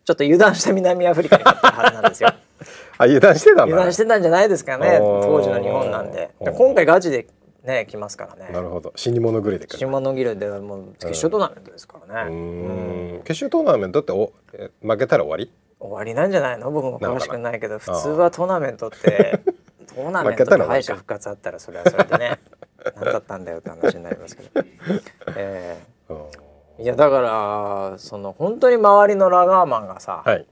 [0.05, 2.29] ちょっと油断した南アフリカに勝ったはずなんですよ。
[2.99, 3.63] あ油断してたんだ。
[3.65, 4.97] 油断してたんじゃないですかね。
[4.99, 6.31] 当時の日本なんで。
[6.39, 7.27] 今回ガチで
[7.63, 8.51] ね来ますからね。
[8.53, 12.33] なるほど死に物狂いで死に物狂いでもう決勝トーナメントですからね、う
[13.17, 14.31] ん、決勝トーナメントってお
[14.81, 15.51] 負けたら終わり？
[15.79, 16.71] 終わりなんじゃないの？
[16.71, 19.41] 僕も詳しくないけど普通はトーナメントって
[19.97, 22.39] トーナメントで敗者復活あったらそれはそれでね。
[22.95, 24.49] 何だったんだよって話になりますけど、
[25.35, 30.47] えー、いやだからその本当に周りのラガーマンがさ、はい、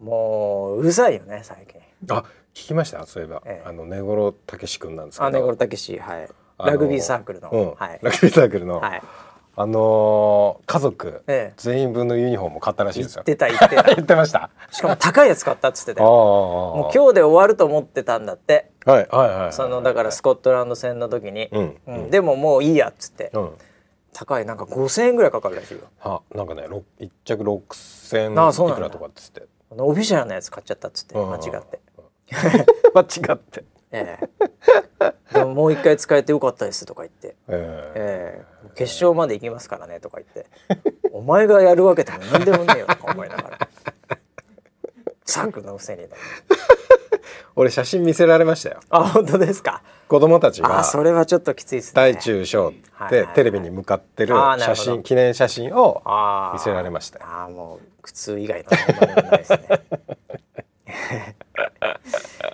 [0.00, 1.80] もううるさいよね最近。
[2.14, 3.06] あ聞きました？
[3.06, 5.30] そういえば、ええ、あの根室武史君なんですけど。
[5.30, 6.28] 根室武史はい。
[6.58, 7.74] ラグビーサークルの、うん。
[7.76, 9.02] はい、ラグビーサークルの、はい、
[9.60, 13.24] あのー、家族、ええ、全員分のユニフォーム買ったらしいですよ。
[13.26, 13.94] 言ってた言ってた。
[13.94, 14.50] 言 ってました。
[14.70, 16.08] しかも高いやつ買ったっつってたよ。
[16.08, 18.70] もう今日で終わると思ってたんだって。
[18.84, 23.30] はいはいはい、そのだからスコットランド戦の時に、うんうん、でももういいやっつって。
[23.34, 23.54] うん
[24.14, 25.82] 高いなんか五千円ぐらいかかるらしいよ。
[26.00, 26.66] はなんかね
[26.98, 29.42] 一着六千いくらとかっつって。
[29.70, 31.80] オフィシャルなやつ買っちゃったっつって間違って。
[32.94, 33.64] 間違って。
[33.92, 34.87] ええ。
[35.32, 40.46] でももう一回使えてよかったですとか言って、えー、えー、決勝まで行きますからねとか言って。
[41.12, 43.58] お前がやるわけでも何でもねえよとか思いながら。
[45.24, 46.06] サークルのくせに
[47.54, 48.80] 俺写真見せられましたよ。
[48.88, 49.82] あ本当ですか？
[50.08, 50.84] 子供たちが。
[50.84, 51.92] それはちょっときついですね。
[51.94, 52.72] 大中小
[53.10, 56.02] でテレビに向かってる写真記念写真を
[56.54, 59.58] 見せられましたああもう苦痛以外の問題ないですね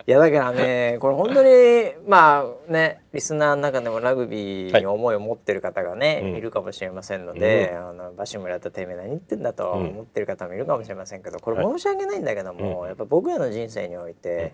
[0.07, 14.53] いやだからねこれ本当にまあねリスナーの中でもラグビーに思いを持ってる方がね、はい、いるかもしれませんので、うん、あのバシムラとてめえ何言ってんだと思ってる方もいるかもしれませんけどこれ申し訳ないんだけども、はい、やっぱ僕らの人生において、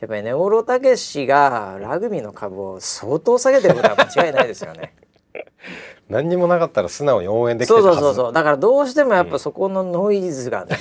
[0.00, 4.94] やっぱり根室武がラグビーの株を相当下げてることは間違いないですよね。
[6.08, 8.32] 何にもなかったら素直に応援できてるそうそうそうそう。
[8.32, 10.76] だからどうしてもやっぱそこのノイズがね、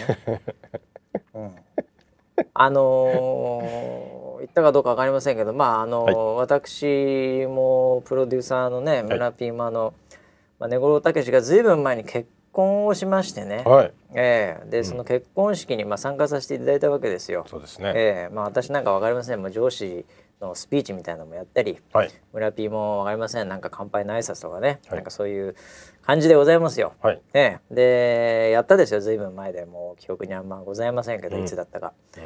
[1.33, 1.51] うん
[2.53, 9.93] あのー、言ったかどうか分かりませんけどまああのーはい、私もプロデューサーのね村ピーマの、
[10.59, 17.45] まあ、根室武がずいぶん前に結婚をしましてね、はい、えー、でその結婚式にまあ参加させていただいたわけですよ。
[17.49, 19.41] そうですね、えーまあ、私なんか分かりません。
[19.41, 20.05] もう上司
[20.41, 23.47] のスピーチみたいなのもやったり、はい、村ピーも分かりません。
[23.47, 25.55] なんか乾杯の挨拶とかね、はい、なんかそういう
[26.01, 26.93] 感じでございますよ。
[27.01, 29.01] はい、ね、でやったですよ。
[29.01, 31.93] ずいぶん前でもう記憶にあんまございませんけど、いつだったか。
[32.17, 32.23] うん。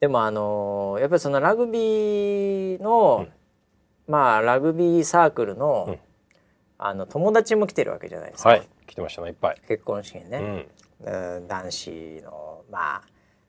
[0.00, 3.26] でもあのやっぱりそのラグビーの、
[4.06, 5.98] うん、まあラグビーサークルの、うん、
[6.78, 8.50] あの友達も来てるわけじゃないですか。
[8.50, 9.60] はい、来てましたねいっぱい。
[9.68, 10.66] 結婚式にね、
[11.04, 11.90] うん、男子
[12.24, 13.02] のまあ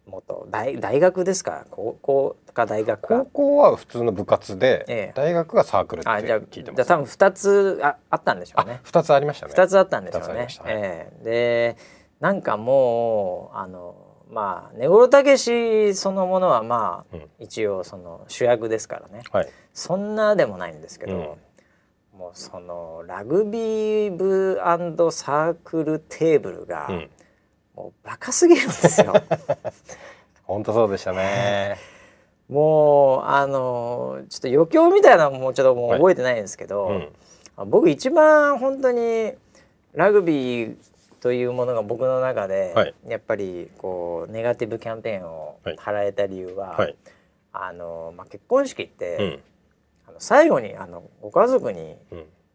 [0.10, 1.66] 元大大学ですか？
[1.70, 6.76] 高校か大学高校は普通の部活で、ええ、大学がサークルって聞いてます。
[6.76, 8.80] じゃあ多分二つああったんでしょうね。
[8.84, 9.54] 二つありましたね。
[9.56, 10.48] 二つあったんでしょうね。
[10.66, 11.24] ええ。
[11.24, 11.78] で
[12.20, 13.96] なんかもうあの
[14.30, 24.60] まあ根室武そのものはまあ、うん、一応その主役ですからね、はい、そんなでもないんですけど、うん、もうそのラグビー部
[25.12, 27.10] サークルテーブルが、うん、
[27.80, 29.14] もうバカすぎるんですよ。
[30.44, 31.78] 本当そうでしたね。
[32.50, 37.10] もうあのちょっと余興みたいなのもちょっともう覚えてないんですけど、はい。
[37.68, 39.34] 僕一番本当に
[39.94, 40.76] ラグビー
[41.22, 46.96] というものが僕の中で、はい、やっぱりこうネガティブキャンペーンを払えた理由は、はい、
[47.54, 49.40] あのまあ、結婚式って、うん、
[50.10, 51.96] あの最後にあのご家族に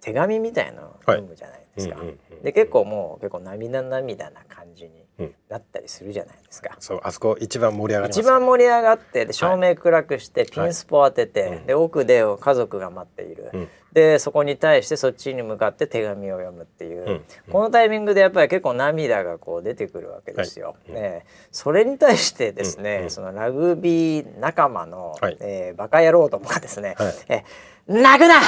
[0.03, 1.64] 手紙みたいなのを読むじゃないですか。
[1.77, 5.05] で結構もう結構涙涙な感じに
[5.49, 6.71] なったりするじゃないですか。
[6.75, 20.77] うん、そうあそこ一番盛り上が一番盛り上がってで照明暗くしてピンスポ当てて、はい、で奥で家族が待っている、うん、でそこに対してそっちに向かって手紙を読むっていう、うん、このタイミングでやっぱり結構涙がこう出てくるわけですよ。
[20.87, 27.45] はい、ね、それに対してですね、うん、そのラグビー仲間の、はい、えー、バカ野郎どもがですね、はい、え
[27.87, 28.41] 泣くな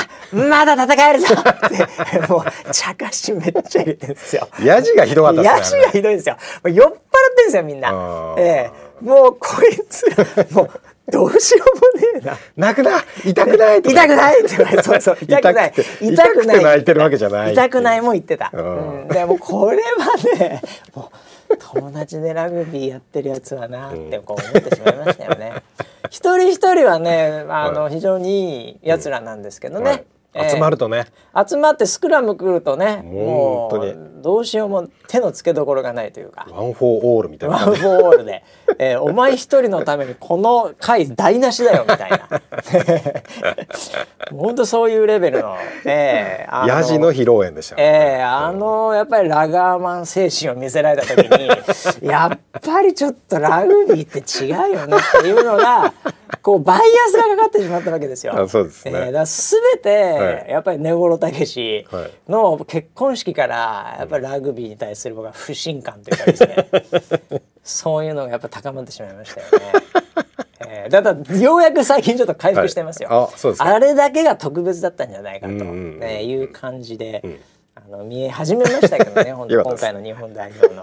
[0.48, 4.48] まだ戦えるぞってもう茶化しめっちゃ入れてるんですよ。
[4.62, 5.80] ヤジがひどかったですね。
[5.80, 6.36] ヤジがひどいですよ。
[6.64, 6.94] 酔っ払っ
[7.36, 8.34] てんですよみんな。
[8.38, 8.70] え
[9.02, 10.06] えー、もうこいつ
[10.54, 10.70] もう
[11.10, 12.36] どうしようもねえな。
[12.56, 15.18] 泣くな痛くない痛くないって言われそうそう。
[15.22, 15.72] 痛くない。
[16.00, 16.64] 痛くない。
[16.64, 17.52] 泣いてるわけじゃない。
[17.52, 18.50] 痛くないも言ってた。
[18.52, 18.60] う
[19.04, 20.62] ん、でもこれはね、
[20.94, 21.12] も
[21.48, 25.52] う友達でラグビーやってるやつはなってこう思ってしまいましたよね。
[26.10, 30.06] 一人一人はね、あの、非常にいいやつらなんですけどね。
[30.50, 36.46] 集まるとね、えー、集まってスクラム来るとねもうどうしようも手の付けどころがないというか。
[36.50, 37.56] ワン・フォー・オールみたいな。
[37.56, 38.42] ワン・フォー・オールで、
[38.78, 42.28] えー、お前一人のためにこの会台無しだよみたいな。
[44.32, 51.18] 本当そういうレベルの、えー、ヤジの披露宴でしたね、えー、あのやっぱりラガーマン精神を見せられた時
[52.02, 55.92] に やっぱりちょっとラグビーって違うよねっていうのが
[56.42, 58.40] こうバイアスがかかってしまったわけですよ。
[58.40, 58.92] あそうですね。
[58.94, 61.84] えー、だ全て、やっぱり根室武
[62.28, 69.72] の結婚式からやっぱりラグビーに対する僕は不信感というかですね、 そういうのがやっぱ高まってしまいましたよね。
[70.68, 73.08] えー、だからようやく最近ちょっと回復してますよ。
[73.10, 77.40] はい、あすあれだけが特別だったんじゃないかと、ね、いう感じで、うん、
[77.74, 80.82] あの見え始めましたけどね 本当今回の日本代表の。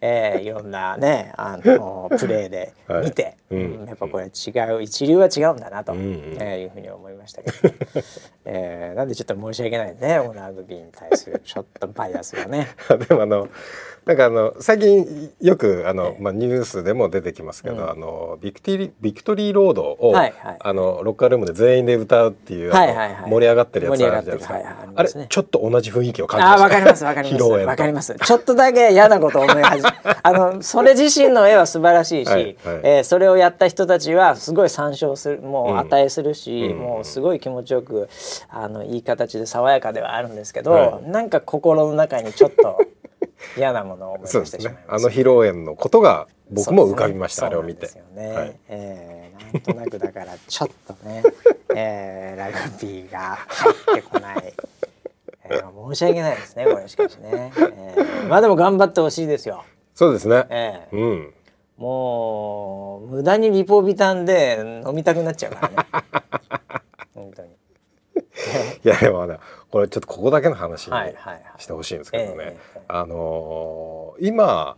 [0.00, 7.74] えー、 いろんなねあのプレーで 見て、はいうん、やっぱこれ違う一流は違うんだなと、うんうん、えー、いうふうに思いましたけど、
[8.44, 12.68] えー、なんでちょっと申し訳ないねラグビーに対するちょっとバイアスがね。
[13.08, 13.48] でもあの
[14.06, 27.44] なんかあの最近よくあの、まあ、ニュースでも出てきますけど、うん、あのビクティビクトリーロードを、はいはい、あのロッカールームで全員で歌うっていう、はいはいはい、盛り上がってるやつあるじゃないですか、はいはいあれちょっと同じ雰囲気を感じました、あわかりますわかります。
[27.66, 28.14] わかります。
[28.14, 29.90] ちょっとだけ嫌なこと思い始め
[30.22, 38.08] あのそれ自身の絵は素晴らしいし、はいはい、えー、それををやった人たちはすごい参照するもう値するし、うん、もうすごい気持ちよく
[38.48, 42.80] あのいい形で爽やかではあるんですけど、はい、なんか心の中にちょっと
[43.56, 47.90] 嫌なものを思い出してしまいます、ね、あの披露宴のことが僕も浮かびました、ね、あれを見て。
[48.14, 51.22] ね、はい、えー、なんとなくだからちょっとね、
[51.74, 54.54] えー、ラグビーが入ってこない。
[55.48, 59.64] えー、申し訳ないですねこれしかしね、えー、まあでも頑張ってほしいですよ。
[59.94, 61.34] そうですね、えー、うん。
[61.76, 65.88] もう無駄にリポビタンで飲みたくなっちゃうからね
[68.86, 69.38] いやでもね
[69.70, 70.92] これちょっとここだけの話に
[71.58, 74.76] してほしいんですけどね、あのー、今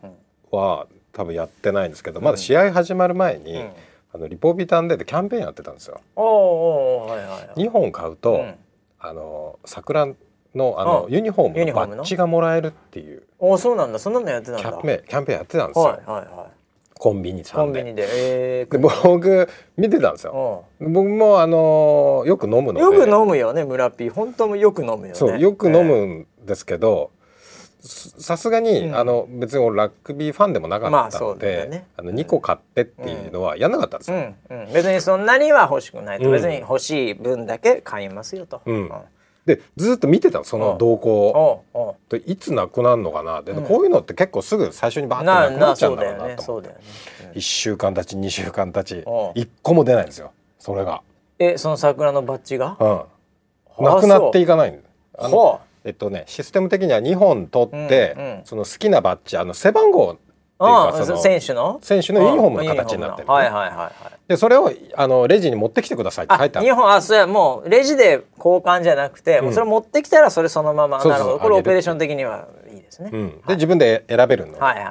[0.50, 3.70] は多分やってないんですけど、まだ試合始まる前に、うん、
[4.14, 6.00] あのリポビタンでキャンペーンやってたんですよ。
[6.16, 8.54] おおはいはいはい、2本買うと、うん、
[8.98, 10.14] あの桜の
[10.78, 13.24] あのユニフォームのバッジがもらえるっていう。
[13.38, 14.62] おそうなんだそんなのやってたんだ。
[14.62, 15.84] キャンペーンキャンペーンやってたんですよ。
[15.84, 16.57] はいはいはい。
[16.98, 18.06] コンビニコンビニで、
[18.60, 22.80] えー、で僕見てたんですよ、僕もあのよく飲むので。
[22.80, 25.14] よく飲むよね村ピー本当もよく飲むよね。
[25.14, 27.10] そうよく飲むんですけど、
[27.80, 34.64] さすがに、うん、あの別にラグビーファンでもなかったので、まあね、あの2個買ってっていうのはやんなかったんですよ、うん。
[34.66, 38.60] うん、別にそんなには欲しくないと、別に欲しい分だけ買いますよと、
[39.48, 41.64] でずっと見てたその動向。
[41.74, 43.42] をでいつなくなるのかな？
[43.42, 46.74] で、こういうのって結構すぐ最初にバーってなくなっちゃうんだろうなと思って、ね。
[46.74, 46.80] ね。
[47.34, 49.04] 1週間経ち2週間経ち。
[49.04, 50.32] 1個も出ないんですよ。
[50.58, 51.02] それが。
[51.38, 52.76] えその桜のバッジが、
[53.78, 54.78] うん、なくなっていかない
[55.16, 60.18] あのえっとねシステム的には2本取って、うんうん、その好きなバッジあの背番号
[60.58, 61.78] ああ選手の？
[61.82, 63.92] 選手のユニフォームの形になってる、ね、はいはいはいはい。
[64.28, 66.66] でそれをあのレジに持ってきてくださいって書いてある。
[66.66, 71.38] 日本あそれもうレジで交換じゃなくて、うん、もうそれ持ってきたらそれそのままなるほど。
[71.38, 74.90] これオペレーション的にはいいですね、うん、で、はい、自分で選べるのはいはいは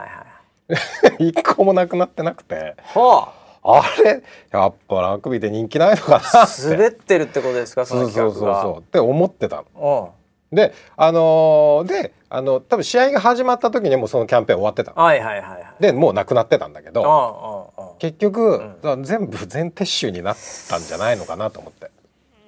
[1.19, 1.27] い。
[1.29, 2.75] 一個もなくなってなくて。
[2.93, 4.23] はああれ？
[4.51, 7.85] やっぱラグビーで人気ないのかな滑ってるってことですか？
[7.85, 10.13] そそうそうそうって思ってたの。
[10.51, 20.37] であのー、であの多分試合が始まった時にもそのキャンペーン終わってたはいはいはい、はい、でもうなくなってたんだけど結局、うん、全部全撤収になっ
[20.69, 21.91] たんじゃないのかなと思って。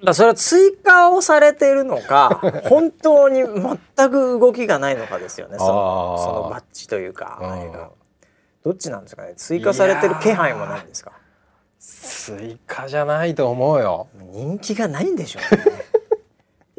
[0.02, 5.58] だそれは追加をされているのか 本当に全く動きがないのかですよね。
[5.58, 7.90] そのそのバッジというかあれが。
[8.64, 9.34] どっちなんですかね？
[9.36, 11.12] 追加されてる気配もないんですか？
[11.78, 14.08] 追加じゃないと思うよ。
[14.14, 15.64] 人気がないんでしょうね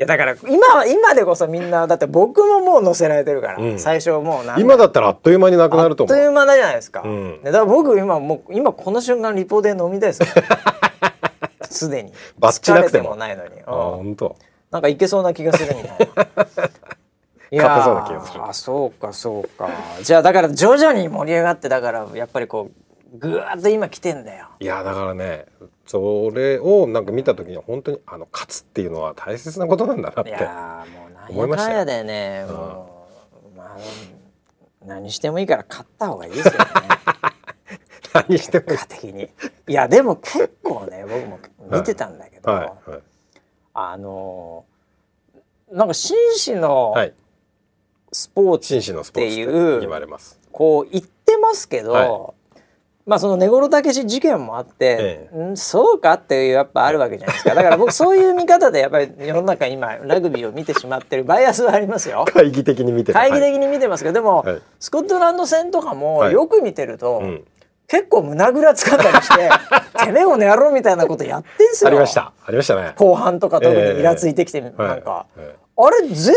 [0.02, 6.18] やだから今今でこそみんなだって僕ももう載せられてるから、うん、最初もう今だったらあっという間になくなると思う。
[6.18, 10.22] あっという間じゃないですか、うん、だから僕今もう今この瞬間リポで飲みたいです
[11.70, 12.12] すでに。
[12.38, 13.16] バッチなくても。
[13.16, 13.52] ないのに。
[13.66, 14.36] あ本当
[14.72, 16.68] なんかいけそうな気がするみたいな。
[17.54, 18.44] いやそうな気がする。
[18.46, 19.70] あそうかそうか。
[20.02, 22.72] じゃあだから徐々に盛り上がってだからやっぱりこ
[23.14, 24.48] うぐわっと今来てんだよ。
[24.60, 25.46] いやだからね
[25.92, 30.38] それをなんか見た時に本当にあの勝つっていうのは大切なことなんだなって
[31.30, 31.84] 思いましたよ。
[31.84, 33.08] ね、うん、も
[33.54, 33.78] うまあ
[34.86, 36.60] 何してもいいから勝った方がいいですよね。
[38.14, 38.78] 何してもいい。
[38.88, 39.30] 的に。
[39.68, 41.40] いやでも結構ね僕も
[41.78, 43.02] 見てたんだけど、はいはいはい、
[43.74, 44.64] あの
[45.74, 46.96] なんか紳士の
[48.14, 52.34] スポーツっていう、言われますこう言ってますけど、
[53.12, 57.54] まあその根室武史事件もあって、ええ、んそうかっていうやっぱあるわけじゃないですか。
[57.54, 62.24] だから僕 そういう見方でやっぱり世の中今ラグビーを見てしまってるバイアスはありますよ。
[62.26, 67.46] 懐疑的に見て懐疑的に見てますけど、でも、はい、スコットランド戦とかもよく見てると、はいうん、
[67.90, 69.50] 結構胸ぐらつかんだりして
[70.06, 71.90] 「てめえこの野郎」みたいなことやってんすよ。
[71.90, 72.32] ありました。
[72.48, 72.94] ありましたね。
[72.96, 75.42] 後半とか特にイラついてきて、えー、なんか、はい、
[75.76, 76.34] あれ全然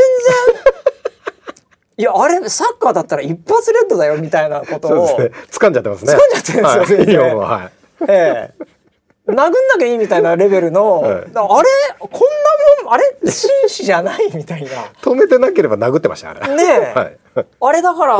[1.97, 6.13] いやあれサッカーだったら一発レッドだよみたいなことを、ね、掴んじゃってますね。
[6.13, 7.73] 掴んじゃってるんですよ、はい、はい、
[8.09, 8.65] ええ。
[9.27, 11.59] 殴んなきゃいいみたいなレベルの、はい、あれこんな
[12.85, 14.71] もんあれ紳士じゃないみたいな。
[15.01, 16.41] 止めてなければ殴ってましたあれ。
[16.57, 17.19] ねえ、 はい、
[17.61, 18.19] あれだから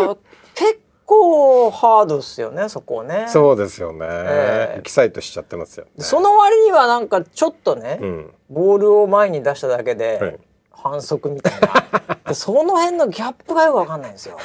[0.55, 3.27] 結構ハードですよねそこね。
[3.29, 10.39] そうですよね、えー、エキサイトしちゃってますよ、ね、その割にはなんかちょっとね、うん、ボールを前に出しただけで、はい。
[10.71, 14.39] 反則みたいなその辺のギャップがよく分かんないんですよ。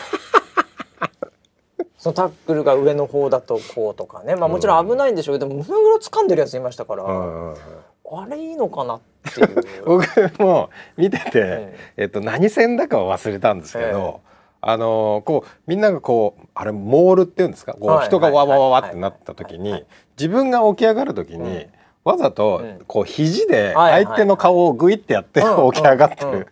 [1.98, 4.36] そのタックルが上の方だとこうとかね。
[4.36, 9.02] まあもちろん危ないんでしょうけど胸ぐら掴んでるやついましたから、あれいいのかなっ
[9.34, 9.66] ていう。
[9.86, 14.22] 僕も見てて、えっと、何戦だかは忘れたんですけど、
[14.62, 17.74] あのこうみんながこうあれモールっていうんですか？
[17.74, 19.86] こう人がわわわわってなった時に
[20.18, 21.68] 自分が起き上がる時に、
[22.04, 26.48] わざとこう肘で相手の顔をグイってやって起き上がってる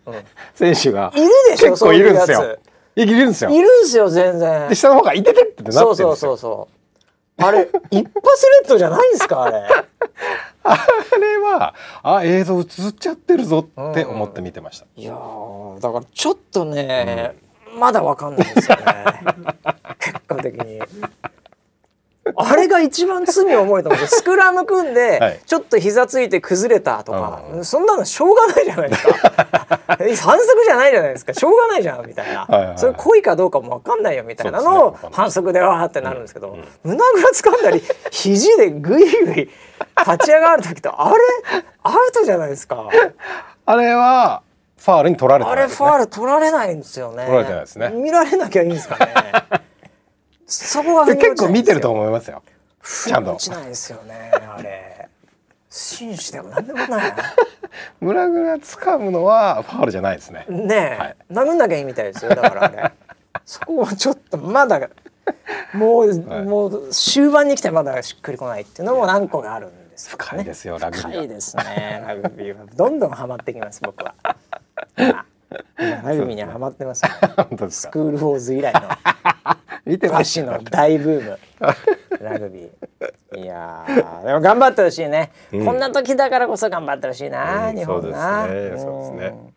[0.54, 2.58] 選手がいるでしょ結構いるんですよ。
[2.96, 3.50] いるんですよ。
[3.50, 4.68] いるんですよ全然。
[4.68, 5.88] で下の方がいててってなってるんですよ。
[5.92, 6.68] そうそうそうそ
[7.40, 9.62] あれ一発レッドじゃないんですかあれ。
[10.64, 10.76] あ
[11.18, 15.14] れはあ映像映っちゃってるぞって思って見てました、いや
[15.80, 17.34] だからちょっとね、
[17.72, 18.84] うん、まだわかんないですよね。
[19.98, 20.80] 結果的に。
[22.36, 29.12] あれが一番罪重いと思うスクラム組んで、 ちょっと膝ついて崩れたとか、そんなのしょうがないじゃないですか。
[29.88, 31.34] 反則じゃないじゃないですか。
[31.34, 36.54] しょうがないじゃんみたいな、はいはい、それ故意かどうかも分かんないよみたいなのを反則でわーってなるんですけど、うん。
[36.54, 41.18] うん、胸ぐら掴んだり肘でグイグイ立ち上がる時とあれ？
[41.82, 42.88] アウトじゃないですか。
[43.66, 44.42] あれは
[44.78, 47.24] ファールに取られて、ね、あれファール取られないんですよね。
[47.26, 47.90] 取られてないですね。
[47.90, 49.12] 見られなきゃいいんですかね。
[50.48, 52.42] そこが結構見てると思いますよ。
[52.82, 53.32] ちゃんと。
[53.34, 55.08] 落ちないですよねあれ。
[55.68, 57.12] 紳士でもなんでもない。
[58.00, 60.46] 村ぐら掴むのはファールじゃないですね。
[60.48, 62.34] ねえ、はい、殴んなきゃいいみたいですよ。
[62.34, 62.92] だからね。
[63.44, 64.80] そこはちょっとまだ
[65.74, 71.08] もう、はい、もう終盤に来てまだしっくりこないっていうのも何個かあるんです、ね、深いですよラグビー。
[71.08, 72.04] 深いですね。
[72.06, 74.14] ラグビーはどんどんハマってきます僕は。
[75.78, 77.10] 今ラグビーにはハマってます、ね、
[77.70, 78.80] スクールウォーズ以来の
[79.88, 81.38] 見てましの大ブーム。
[82.20, 83.42] ラグビー。
[83.42, 83.86] いや
[84.22, 88.46] でも頑張ってほしいね、うん、こんな時だからこそ頑張ってほしいな、うん、日本な。
[88.46, 88.82] そうですね。
[88.82, 89.54] そうですね。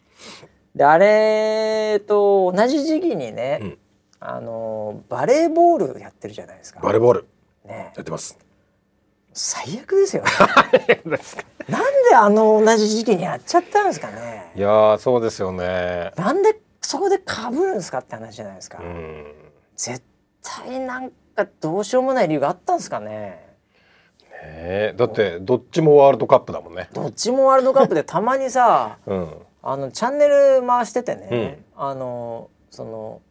[0.73, 3.77] であれと同じ時期にね、うん、
[4.21, 6.79] あのバレーボールやってるじゃないですか。
[6.79, 7.27] バレーボール。
[7.65, 7.91] ね。
[7.93, 8.38] やってます。
[9.34, 11.01] 最悪ですよ、 ね、
[11.69, 14.51] なんであの同じ時期にやっちゃったんですかね。
[14.55, 16.11] いやそうですよね。
[16.15, 19.25] なんでそこでかぶるんですかって話じゃないですか、うん、
[19.77, 20.03] 絶
[20.41, 23.51] 対なんかどうしようもない理由があったんですかね。
[24.43, 26.89] ねだってどっちもワールドカップだもんね。
[26.93, 33.21] どっちもワールドカップでたまにさ、うん、あのチャンネル回しててね、うん、あのその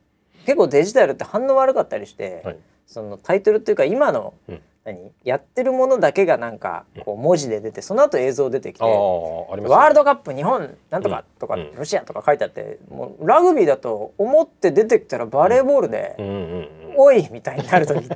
[0.44, 5.12] 結構デジタルって反応悪かったりして、はい、そのタイトルっていうか今の、うん何？
[5.24, 16.16] やってるものだけがなんかこう文字で出てその後映像出てきて、ね、ワールドカップ日本なんとかとか、ロシアとか書いてあってもうラグビーだと思って出てきたらバレーボールで
[16.96, 18.08] 「おい!」みたいになる時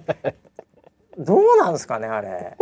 [1.19, 2.57] どうなんですかねあれ。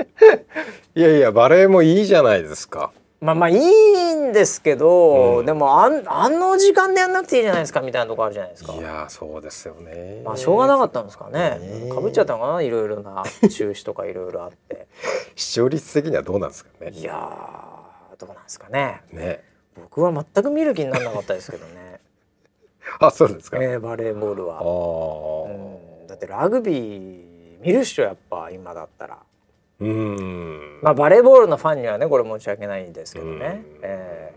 [0.94, 2.92] いやいやバレーもいいじゃないですか。
[3.22, 8.74] まあまあいいんですけど、うん、でもあんあの時間でやんなくていいじゃないですかみたいなとこあるじゃないですか。
[8.74, 10.22] いやそうですよね。
[10.24, 11.88] まあしょうがなかったんですかね。
[11.94, 12.62] かぶっちゃったのかな？
[12.62, 14.88] いろいろな中止とかいろいろあって。
[15.36, 16.90] 視聴率的にはどうなんですかね。
[16.90, 17.14] いや
[18.18, 19.02] どうなんですかね。
[19.12, 19.44] ね。
[19.76, 22.00] 僕は全く見る気にならなかったですけどね。
[22.98, 23.58] あそうですか。
[23.62, 24.62] えー、バレーボールは。
[25.48, 29.18] うん、だってラグビー見る人やっぱ今だったら。
[29.82, 34.32] うんまあバレーボールのファンにはねこれ申し訳ないんですけどね、え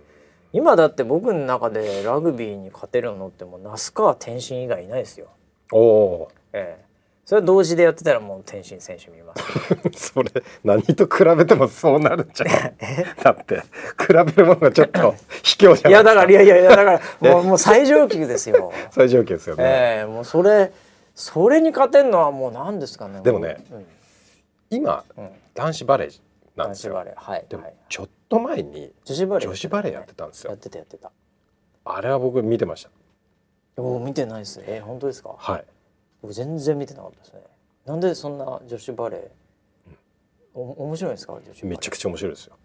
[0.54, 5.28] ー、今だって僕の中でラグビーに勝てるのってもう那須川天心以外いないですよ。
[5.72, 9.44] おお、えー、それ同時でやってたらもう天心選手見ます。
[10.14, 10.32] それ
[10.64, 12.50] 何と比べてもそうなるんじゃん。
[13.22, 17.02] だって比べるものがちょっと卑怯じゃないいやだからいやいやいやだから
[17.34, 18.72] もうもう最上級ですよ。
[18.90, 19.64] 最上級ですよね。
[19.64, 20.72] えー、もうそれ
[21.14, 23.22] それに勝てるのはもう何ですかね。
[23.22, 23.86] でもね、うん
[24.70, 26.22] 今、うん、男子バレー
[26.56, 26.96] なんですよ。
[26.96, 30.52] はい、でもちょっと前に女子バレー女子バレーやってたんですよ。
[30.52, 31.12] やってたやってた。
[31.84, 32.90] あれは僕見てました。
[33.82, 34.80] お見てないですね。
[34.80, 35.36] 本当ですか？
[35.38, 35.66] はい。
[36.22, 37.42] 僕全然見てなかったですね。
[37.86, 39.22] なんでそんな女子バレー、
[40.56, 41.34] うん、お面白いですか？
[41.34, 41.68] 女子バレー。
[41.68, 42.58] めちゃくちゃ面白いですよ。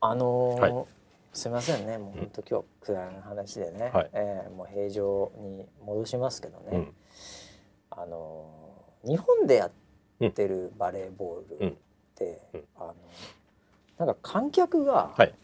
[0.00, 0.86] あのーはい、
[1.32, 1.98] すみませんね。
[1.98, 3.90] もう本当今日くだらない話でね。
[3.94, 6.64] はい、えー、もう平常に戻しますけどね。
[6.72, 6.94] うん、
[7.90, 9.83] あのー、日本でやって
[10.22, 11.74] ってるバレーボールっ
[12.14, 12.94] て、うん、あの
[13.98, 15.34] なんか観客が、はい、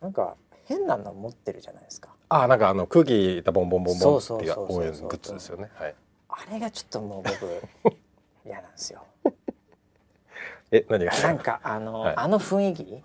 [0.00, 2.10] なんか変なの持ってるじゃないですか。
[2.28, 5.68] あなんかあの空気たボンボンボンボンっていう応援グッズですよね。
[5.74, 5.94] はい。
[6.28, 7.96] あれがちょっともう僕
[8.46, 9.04] 嫌なんですよ。
[10.70, 11.12] え何が？
[11.12, 13.02] なんかあの、はい、あの雰囲気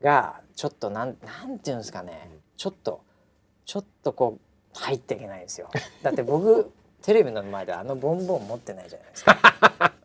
[0.00, 3.02] がちょっとなんなんていうんですかね、ちょっと
[3.64, 5.68] ちょっとこう入っていけないんですよ。
[6.02, 6.70] だって僕
[7.02, 9.92] テレビの前であのボンボン持ってないじゃないですか。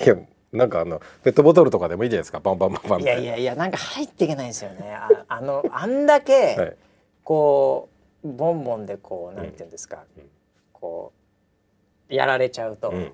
[0.00, 0.16] いや
[0.52, 2.40] なんかあのペットボトルとかでもいいじゃないですか。
[2.40, 4.94] バンバンバンバンいやいやいやなんか入っていけないんですよね。
[4.94, 6.76] あ あのあんだけ、
[7.22, 7.88] こ
[8.24, 10.24] うボンボンでこうなんていうんですか、うん、
[10.72, 11.12] こ
[12.10, 13.12] うやられちゃうと、うん、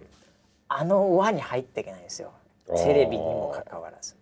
[0.69, 2.31] あの輪に入っていけないんですよ。
[2.77, 4.17] テレビにもかかわらず。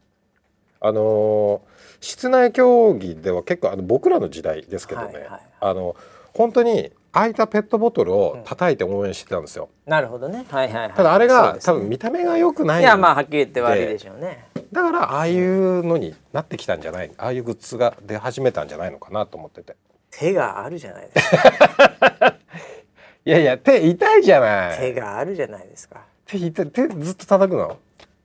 [0.80, 1.60] あのー、
[2.00, 5.94] 室内競技では結構あの僕らの時代ですけどね、はいはいはい、あの
[6.34, 9.68] 本当に空いたペットボトルを叩いて応援してたんですよ。
[9.86, 10.46] なるほどね。
[10.48, 14.46] はいはい、はい、ただあれが、ね、多分見た目が良くないいやまあはっきり言って悪いでしょうね。
[14.72, 19.76] だからああいうのになってきたんじゃない、ああいうグッズが出始めたんじゃないのかなと思ってて。
[20.10, 22.34] 手があるじゃないですか。
[23.24, 24.78] いやいや手痛いじゃない。
[24.78, 26.02] 手があるじゃないですか。
[26.26, 27.76] 手引いて手ずっと叩くの？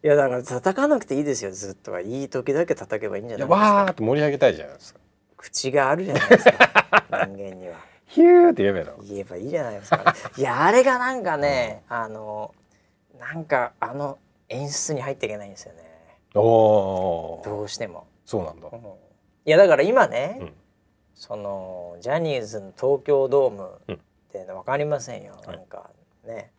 [0.04, 5.00] いやだから叩かなくていいですよずっとはいい時だけ叩けばいいんじゃないですかわーって盛り上げたいじゃないですか
[5.36, 6.54] 口があるじゃないですか
[7.10, 7.76] 人間には
[8.08, 12.56] ヒューって言えばいいの言えばいいじゃないですかいやあれがなんかね、うん、あの
[13.20, 14.18] なんかあの
[14.50, 15.84] 演出に入っていけないんですよね。
[16.36, 18.08] おどうしても。
[18.26, 18.86] そうなんだ、うん、い
[19.46, 20.54] やだから今ね、うん、
[21.16, 23.98] そのジャニーズの東京ドームっ
[24.32, 25.90] て分かりませんよ、うん、なんか
[26.26, 26.52] ね、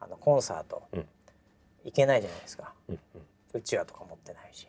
[0.00, 0.86] あのコンサート、
[1.82, 2.74] 行けないじゃないですか、
[3.54, 4.68] うちわとか持ってないし、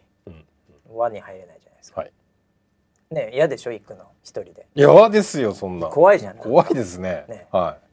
[0.89, 2.11] 輪に入れないじゃないですか、はい、
[3.11, 4.67] ね嫌でしょ行くの一人で。
[4.75, 5.87] 嫌ですよそんな。
[5.87, 7.25] 怖いじゃん怖いですね。
[7.27, 7.47] ね。
[7.51, 7.85] はい。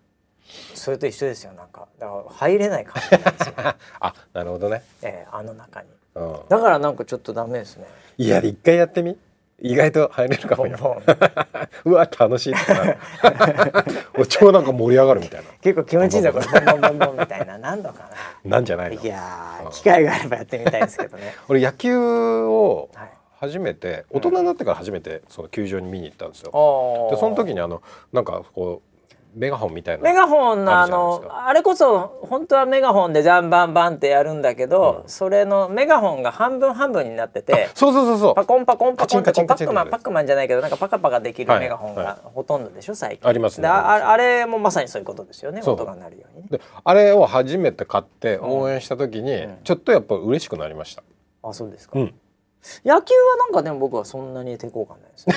[0.76, 1.86] それと一緒ですよなんか。
[1.98, 3.54] だから入れない感じなんですよ。
[4.00, 4.82] あなるほどね。
[5.02, 7.86] ええー、あの中に、うん、だからなんかちょっとダメですね。
[8.18, 9.18] いや一回やってみ？
[9.64, 11.00] 意外と入れるかもよ。
[11.86, 12.98] うわ楽しいってなる。
[14.28, 15.50] 超なんか盛り上がるみたいな。
[15.60, 16.46] 結構気持ちいいんだこれ。
[16.46, 17.08] ボンボンボン。
[17.10, 17.58] ボンみたいな。
[17.58, 18.10] 何度か
[18.44, 18.50] な。
[18.50, 21.34] なんじゃないいや機会があればやってみたいですけどね。
[21.48, 22.90] 俺野球を
[23.43, 26.53] 初めて、大人になってから初めてその球場に見に行ったんですよ、
[27.11, 27.82] でその時にあの
[28.12, 28.93] なんかこう
[29.34, 38.34] メガホンみたいなメガホンのあのあれこそ本当はメガホンでジャンバンバンってやるんだけど、うん、それのメガホンが半分半分になっててそうそうそうそう。
[38.36, 51.03] パコンパコンパコンってパックマンパックマンじゃないけどなんかパカパカできるメガホンがほとんどでしょ最近ありますねああれもまさにそういうことですよね音が鳴るように、ね、あれを初めて買って応援した時に、ちょっとやっぱ嬉しくなりました、
[51.43, 52.14] あそうですか、うん、
[52.84, 55.34] 野球はなんかでも僕はそんなに抵抗感ないですね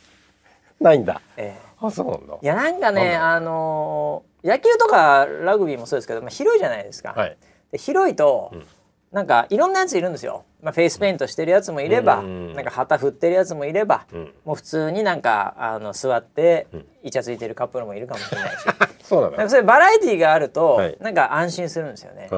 [0.80, 1.20] ないんだ。
[1.36, 2.34] ええあそうなんだ。
[2.40, 7.12] いやなんかねあのー、野球とかラグビーもそうですけど、まあ、広いじゃないですか。
[7.14, 7.36] はい、
[7.72, 8.66] で広いと、うん、
[9.14, 10.44] なんかいろんなやついるんですよ。
[10.60, 16.66] まあ、フェイスペイントしてるやつもいれば、うん、なんか旗振ってるやつもいれば、うん、もう普通になんかあの座って
[17.04, 18.56] イチャついてるカップルもいるかもしれないし。
[19.04, 22.28] そうなんかそういうバラエティーがあると、はい、なんか安心するんですよね。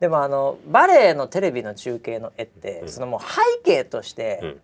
[0.00, 4.60] でもあのバレエのテレビの中継の絵って、そのもう背景として、うん、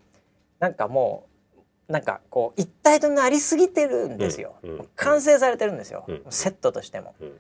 [0.59, 7.33] なんかもうなんかこう一体となりすぎてるんですよ、うん、完成されてるんですよ、うん、セットとしても、うん、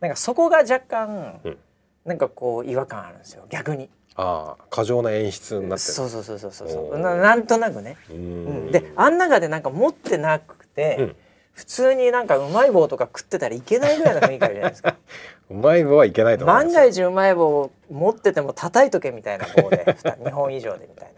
[0.00, 1.58] なんかそこが若干、うん、
[2.04, 3.46] なんかこう違和感あるんですよ。
[3.48, 3.88] 逆に。
[4.16, 11.16] ああ過剰な演出になってそうそうそうそうそうななんとなくね、うん、であん中でなんか持ってなくて、
[11.52, 14.96] 普通になんかうまい棒とか食ってたらいけないぐらいの雰囲気あるじゃないですか。
[15.50, 19.84] うまい棒はいけないと万が一うまい棒持ってても叩いとけみたいな棒で
[20.22, 21.14] 2本以上でみたい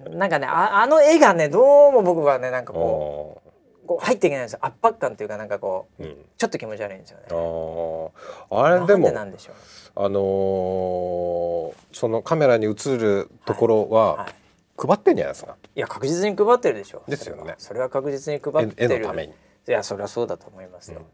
[0.00, 0.10] な。
[0.10, 3.40] なんかねああの絵がねどうも僕はねなんかこ
[3.84, 4.58] うこう入っていけないんですよ。
[4.62, 7.24] 圧迫感っていうかなんかこう、うん、ちょっと気持ち悪いんですよね。
[8.50, 9.54] ああれでもなんでしょう
[9.94, 14.34] あのー、そのカメラに映るところは、はいはい、
[14.88, 15.56] 配ってんじゃないですか？
[15.76, 17.10] いや確実に配ってるでしょう。
[17.10, 17.54] ですよね。
[17.58, 18.94] それは確実に配ってる。
[18.94, 19.32] 絵のために。
[19.32, 21.00] いやそれはそうだと思いますよ。
[21.00, 21.04] うん、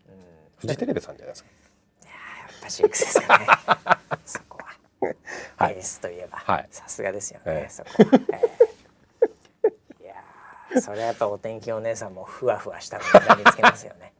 [0.59, 1.51] フジテレビさんじゃないですか？
[2.03, 2.17] いやや
[2.59, 3.47] っぱシックスですかね。
[4.25, 5.15] そこは。
[5.57, 5.75] はい。
[5.75, 7.45] エースといえば、はい、さすがですよね。
[7.47, 7.89] えー、そこ。
[8.33, 8.69] えー
[10.83, 13.05] それはやっぱお天気お姉さんもふわふわしたの
[13.37, 14.13] に見つけますよね。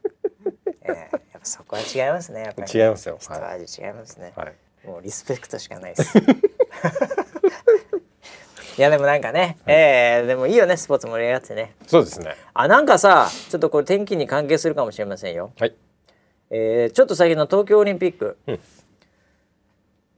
[1.49, 2.43] そこは違いますね。
[2.43, 3.19] やっぱり、ね、違いますよ。
[3.21, 4.55] 人味違いますね、はい。
[4.87, 6.19] もうリスペクトしかないです。
[8.79, 11.75] いやでもなんかね、はい、えー、でもいいよねスポーツ盛り上がってね。
[11.87, 12.37] そうですね。
[12.55, 15.51] あなんかさちょっとこれ天気に関係するかもしれませんよ。
[15.59, 15.75] はい。
[16.51, 18.61] えー、ちょっと先の東京オリンピック、うん、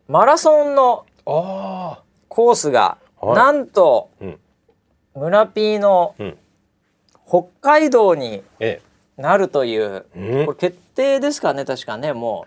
[0.09, 4.39] マラソンのコースが、はい、なんと、うん
[5.15, 6.15] 村 P の
[7.27, 8.43] 北海道に
[9.17, 12.47] なるという、ええ、これ決定ですかね確かねも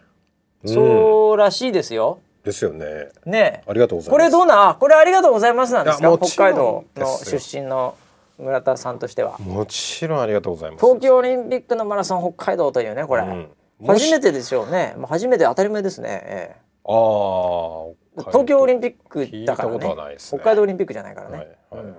[0.64, 2.20] う、うん、そうらしいですよ。
[2.44, 3.10] ですよね。
[3.26, 4.10] ねありがとうございます。
[4.12, 6.18] これどうなこれありがとうございますなんですか？
[6.18, 7.96] 北海道の出身の
[8.38, 9.38] 村田さんとしては。
[9.40, 10.86] もちろんありがとうございます。
[10.86, 13.50] 東京オリンピックのマラソン北海道というねこれ、うん、
[13.88, 14.94] 初めてでしょうね。
[14.98, 16.10] もう初めて当たり前ですね。
[16.10, 18.04] ええ、ああ。
[18.28, 21.38] 東京オリンピックだからね、ね、北海道オリンピックじゃないからね。
[21.38, 21.94] はいはいはい、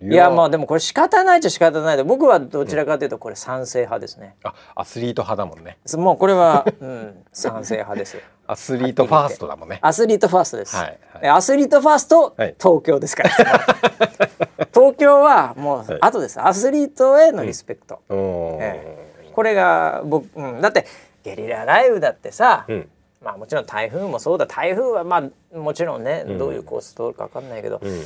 [0.00, 0.30] いや。
[0.30, 5.78] まあでもこれ仕方ないっちゃ仕方ないで僕はどちらかというとこれ賛成派ですね、うん、あアスリート派だもんね。
[5.94, 8.18] もうこれは、うん、賛成派です。
[8.48, 9.78] アスリートファーストだもんね。
[9.82, 13.30] アスリートファーストです、はいはい、アスリートファースト、はい、東京ですから。
[14.72, 18.18] 東京はもう後です、アスリートへのリスペクト、うん。
[18.60, 20.86] ええ、これが僕、うん、だって
[21.24, 22.88] ゲリラ雷雨だってさ、うん。
[23.22, 24.46] まあもちろん台風もそうだ。
[24.46, 28.02] 台風はまあもちろんね、どういうコース通るか分かんないけど、うん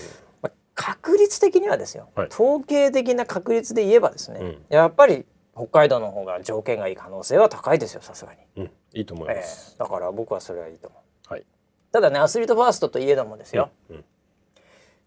[0.81, 10.97] 確率的にはですよ、はい、統計的な確率で言えばですね、うん、やっぱり北海道の方が条件がいい可能性は高いですよさすがに、うん、いいと思います、えー、だから僕はそれはいいと思
[11.29, 11.45] う、はい、
[11.93, 14.05] ただねアスリートファーストといえどもですよ、うん、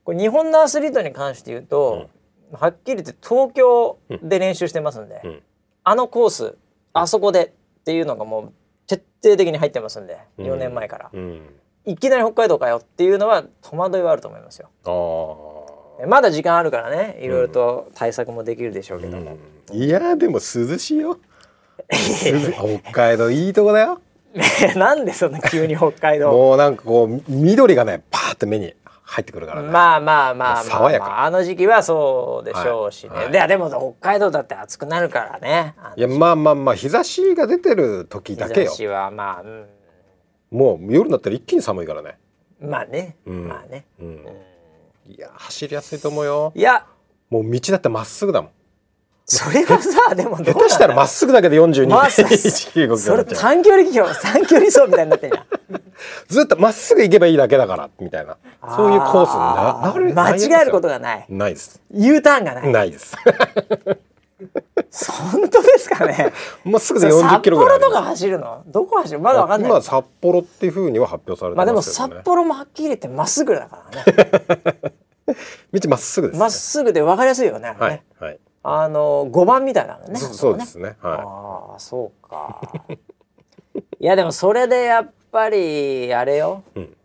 [0.04, 2.08] これ日本のアスリートに関して言うと、
[2.52, 5.42] はっきり言って東京で練習してますんで、
[5.84, 6.58] あのコース
[6.94, 7.48] あそこで
[7.80, 8.54] っていうのがもう
[8.86, 11.42] 徹底的に入ってますんで、うん、4年前から、うん、
[11.86, 14.70] いきなり北海道かよっていうのは戸惑いはあると思いますよ。
[16.08, 17.20] まだ時間あるからね。
[17.22, 19.18] いろいろと対策もできるでしょうけど。
[19.18, 19.38] も、
[19.72, 21.20] うん、いやでも涼しいよ。
[21.90, 24.02] 北海道いいとこだよ。
[24.76, 26.32] なんでそんな急に北海道。
[26.32, 28.74] もうなんかこう緑がねパーって目に
[29.04, 29.70] 入ってくるからね。
[29.70, 33.24] まあまあまあまあ、まあ、あの時期はそうでしょうしね、はい。
[33.26, 35.76] はい、ででも北海道だって暑くなるからね。
[35.96, 38.66] いやまあまあまあ日差しが出てる時だけよ。
[38.66, 39.68] 日差しはまあ、うん、
[40.52, 42.18] もう夜になったら一気に寒いからね。
[42.60, 44.26] まあね、うん、まあね、うん、
[45.16, 46.52] いや走りやすいと思うよ。
[46.56, 46.88] いや。
[47.30, 48.52] もう道だってまっすぐだもん。
[49.26, 53.84] それはさでも下手したらまっすぐだけで42.195キロそれ短距離
[54.16, 55.46] 短距離走みたいになってんじゃん
[56.28, 58.38] ずっとまっすぐ行けばいいだけだからみたいな。
[58.76, 61.26] そういうコースにな間違えることがない。
[61.30, 61.80] ないです。
[61.94, 62.72] U ターンがない。
[62.72, 63.16] ないです。
[65.10, 66.34] 本当ですかね。
[66.66, 68.64] まっすぐで40キロぐらい札幌とか走るの？
[68.68, 69.20] どこ走る？
[69.20, 69.70] まだわかんない。
[69.70, 74.94] 今札幌っていうふうには発表されてますけど、ね、まあでも札幌もはっきり言ってまっすぐだからね
[75.72, 80.16] 道まっすぐです、ね、まっすぐでわかりやすいよねはい、はいあの五番みたいなのね。
[80.16, 80.84] そうですね。
[80.86, 82.62] はい、ああそうか。
[84.00, 86.96] いやでもそれでやっぱりあれよ、うん、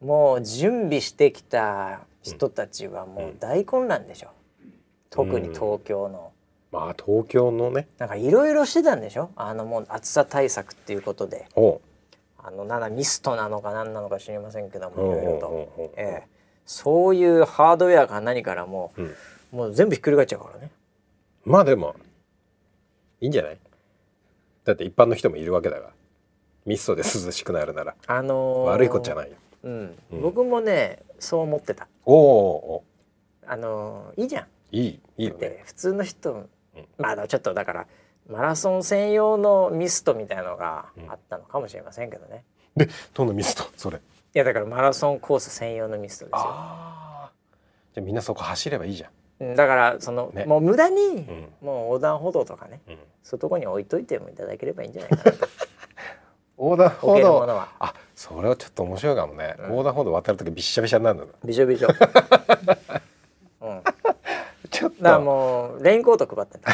[0.00, 4.30] もう準備してきた人たちはもう大混乱でしょ。
[4.60, 4.72] うん、
[5.08, 6.32] 特に東京の。
[6.72, 7.86] まあ東京のね。
[7.98, 9.30] なんかいろいろしてたんでしょ。
[9.36, 11.46] あのもう暑さ対策っていうことで。
[12.46, 16.28] あのなんだミストなのか何なのか知りませんけどもいろいろと、ええ、
[16.66, 18.92] そういうハードウェアか何からも。
[18.96, 19.14] うん。
[19.52, 20.70] もう全部ひっくり返っちゃうからね。
[21.44, 21.94] まあでも
[23.20, 23.58] いいんじゃない？
[24.64, 25.92] だって一般の人もいるわけだから。
[26.66, 29.30] ミストで涼しくなるなら、あのー、悪いことじゃない。
[29.30, 31.86] よ、うん、うん、僕もねそう思ってた。
[32.06, 32.84] おお
[33.46, 34.46] あのー、いいじゃん。
[34.72, 35.62] いいいいよね。
[35.66, 36.48] 普通の人、うん、
[36.96, 37.86] まあちょっとだから
[38.30, 42.44] マラソン専用のミストみたいのがあったのかもしれませんけどね、
[42.76, 43.64] うん、でどのミスト？
[43.76, 44.00] それ
[44.34, 46.38] いやだからマラソンコース専用のミストですよ。
[46.38, 47.30] ああ
[47.94, 49.08] じゃあみんなそこ走ればいいじゃ
[49.44, 49.54] ん。
[49.54, 51.26] だからその、ね、もう無駄に、
[51.60, 55.48] もう横断歩道とかね、うん、そういうとこに置いといてもいただければいいんじゃないかなと。
[56.58, 57.48] 横断歩道。
[57.78, 61.26] あそれはちょっと面白いかもね、うん、横断歩道渡る時びっしゃびしゃになるの。
[61.44, 61.88] びしょびしょ、
[63.62, 63.82] うん、
[64.70, 65.02] ちょっと。
[65.02, 66.72] だもうレインコート配ってた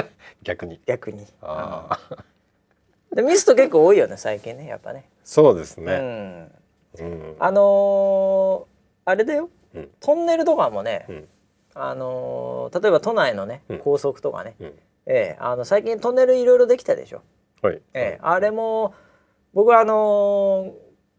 [0.42, 0.80] 逆に。
[0.86, 1.26] 逆に。
[1.42, 1.98] あ
[3.14, 5.08] でミスト結構多いよね最近ねやっぱね。
[5.24, 6.50] そうですね、
[6.98, 9.48] うん、うん、あのー、あれだよ、
[10.00, 11.06] トンネルとかもね、
[11.74, 14.72] あのー、例えば都内のね高速とかね、うん、
[15.06, 17.22] えー、あの最近トンネルいろいろできたでしょ。
[17.62, 18.94] はい、えー、あれも
[19.54, 20.74] 僕はあの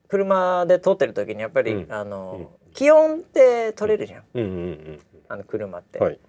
[0.07, 4.43] ー、車で通ってる時にやっぱり、うん、あのー、気温って取れるじゃん,、うん。
[4.43, 5.99] うんうん、あの車って。
[5.99, 6.19] はい。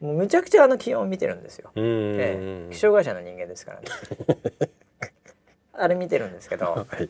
[0.00, 1.70] もうむちゃくちゃあの気温見てるんですよ。
[1.76, 3.86] ええ、気象会社の人間ですからね。
[5.78, 7.08] あれ見てるんですけど、 はい、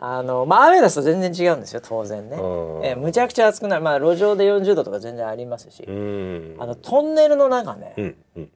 [0.00, 3.82] あのまあ雨出すと全然違うんですよ当然ね、えー、むちゃくちゃ暑くなる。
[3.82, 5.84] まあ路上で40度とか全然ありますし。
[5.86, 5.90] あ
[6.66, 8.50] のトンネルの中ね、うんうん、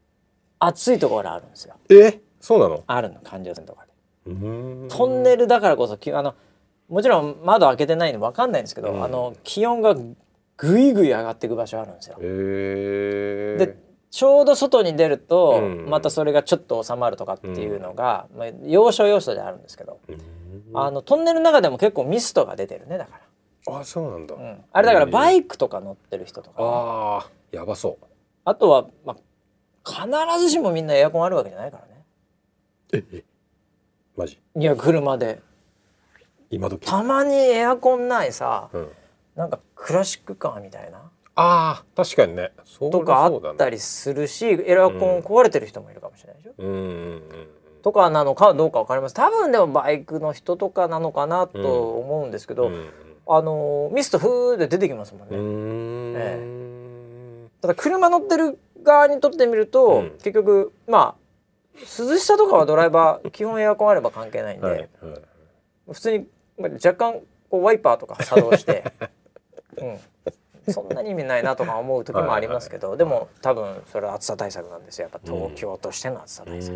[0.58, 1.74] 暑いところあるんですよ。
[1.90, 2.20] え？
[2.40, 2.82] そうなの？
[2.86, 3.92] あるの環状線とかで。
[4.88, 6.34] トンネルだからこそあの
[6.88, 9.94] もちろん窓開けてないの分かんないんですけど、うん、あの気温が
[10.56, 12.16] ぐいぐい上がっていく場所あるんですよ。
[12.18, 13.76] で
[14.10, 20.00] ちょうど外に出ると、またそれがちょっと収まるとかっていうのが、まあ、要所要所であるんですけど、
[20.74, 23.18] あのトンネルの中でも結構ミストが出てるねだか
[23.66, 23.78] ら。
[23.78, 28.04] あそうなんだ、うん、あれだからバイクとか乗ってる人とか、ね、ああやばそう。
[28.44, 29.16] あとは、まあ、
[29.84, 32.04] 必ずしもみんなエアコンあるわけじゃないからね。
[32.92, 33.24] ええ
[34.16, 34.38] マジ？
[34.56, 35.40] いや車で。
[36.48, 36.86] 今時？
[36.86, 38.88] たまにエアコンないさ、うん、
[39.34, 42.52] なんかクラシックカーみたいなあ確かにね。
[42.78, 46.66] とかあったりするしエアコン壊れてる人もいるかもしれないでしょ、うん。
[46.66, 47.22] うんうん
[47.86, 52.88] とかなのかどうか分かります多分でもバイクの人とかなのかなと思うんですけど、うん、
[53.28, 55.36] あのミストフーで出てきますもんね。
[55.36, 56.14] ん。
[56.16, 56.36] え
[57.46, 61.26] え、ただ車乗ってる側にとってみると、うん、結局まあ
[61.78, 64.88] 涼しさとかはドライバー基本エアコンあれば関係ないんで、はいはい、
[65.92, 66.26] 普通に
[66.58, 67.20] 若干
[67.50, 68.82] こうワイパーとか作動して、
[69.78, 69.98] うん、
[70.72, 75.08] そんなに意味ないなとか思う時もありますけど、でも多分それは暑さ対策なんですよ。
[75.12, 76.74] やっぱ東京としての暑さ対策。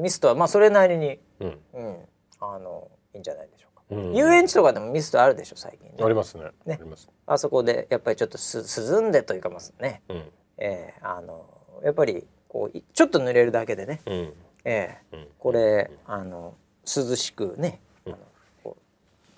[0.00, 2.08] ミストはまあそれなりに、うん、うん、
[2.40, 6.44] あのいいんじゃないでしょうか、うん、遊園地とかでもミストあるでしょ最近、ね、ありますね。
[6.64, 6.78] ね。
[7.26, 11.44] あそこでやっぱりちょっとす涼んでというかますね、うん、えー、あの
[11.82, 14.32] やっぱりこうちょっと濡れるだけでね、うん、
[14.64, 16.54] えー、うん、これあの
[16.86, 18.18] 涼しくね、あの
[18.62, 18.76] こ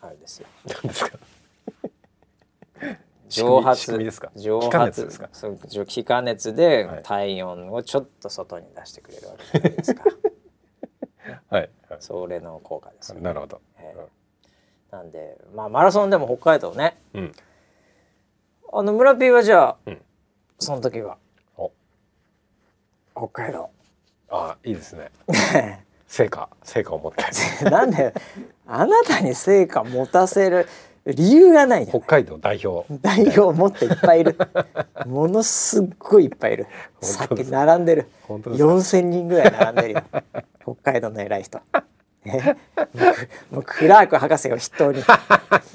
[0.03, 0.49] うあれですよ。
[0.67, 1.19] 何ですか？
[3.33, 3.99] 蒸発
[4.37, 5.29] 蒸発ですか？
[5.33, 10.05] そう気化熱で体温をちょっと外に出してくれるわけじゃないですか。
[11.49, 17.33] はい、はい、それの効果です、ね、なるほど、えー、なんでまあマラソンでも北海道ね、うん、
[18.73, 20.03] あの村 P はじゃあ、うん、
[20.59, 21.19] その時は？
[23.15, 23.71] 北海道。
[24.31, 25.11] あいいですね。
[26.09, 27.25] 成果成果を持って。
[27.71, 28.15] なんで
[28.67, 30.67] あなたに成果持たせる
[31.07, 32.87] 理由がない北海道代表。
[33.01, 34.37] 代表もっといっぱいいる。
[35.07, 36.67] ものすっごいいっぱいいる。
[37.01, 38.09] さっき並んでる。
[38.29, 40.03] 4,000人ぐらい並んでるよ。
[40.63, 41.61] 北海道の偉い人。
[42.25, 42.55] え
[43.51, 45.03] もうクラーク博士を筆頭に。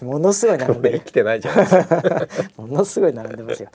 [0.01, 0.99] ものすごい並んでる。
[0.99, 1.97] 生きてないじゃないですか
[2.57, 3.69] ものすごい並んでますよ、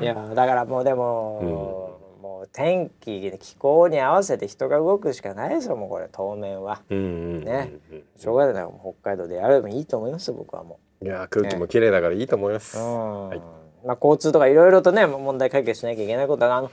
[0.00, 1.91] いやだからもうでも、
[2.40, 7.72] うん天気気候に合わせて人が動くしかないですよもうこれ当面は、ね。
[8.16, 8.66] しょうがない。
[8.80, 11.04] 北海道でやればいいと思います僕はもう。
[11.04, 13.38] いや空気も綺麗だからいいと思います、はい、
[13.86, 16.70] まあ交通とかいろいろとね問題解決しなきゃいけないことはあの、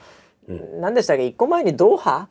[0.48, 1.26] うん、何でしたっけ？
[1.26, 2.28] 一個前にドーハ？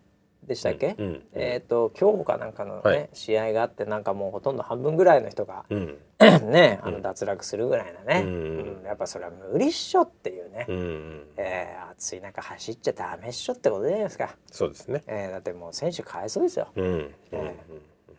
[0.50, 5.98] でしたっけ、うんうん、えっ、ー、と今日かなんかのね、はい、試合があってなんかもうほとんど半分ぐらいの人が、うん、
[6.52, 8.82] ねあの脱落するぐらいなね、うん。
[8.84, 14.36] やっぱそれは無理っしょっていうね、うん、えー、暑い中走っちゃダメっしょってことじゃないですか。
[14.52, 17.16] そうですね、えー、だってもう選手かわいそうですよ、うん。
[17.32, 18.12] えー、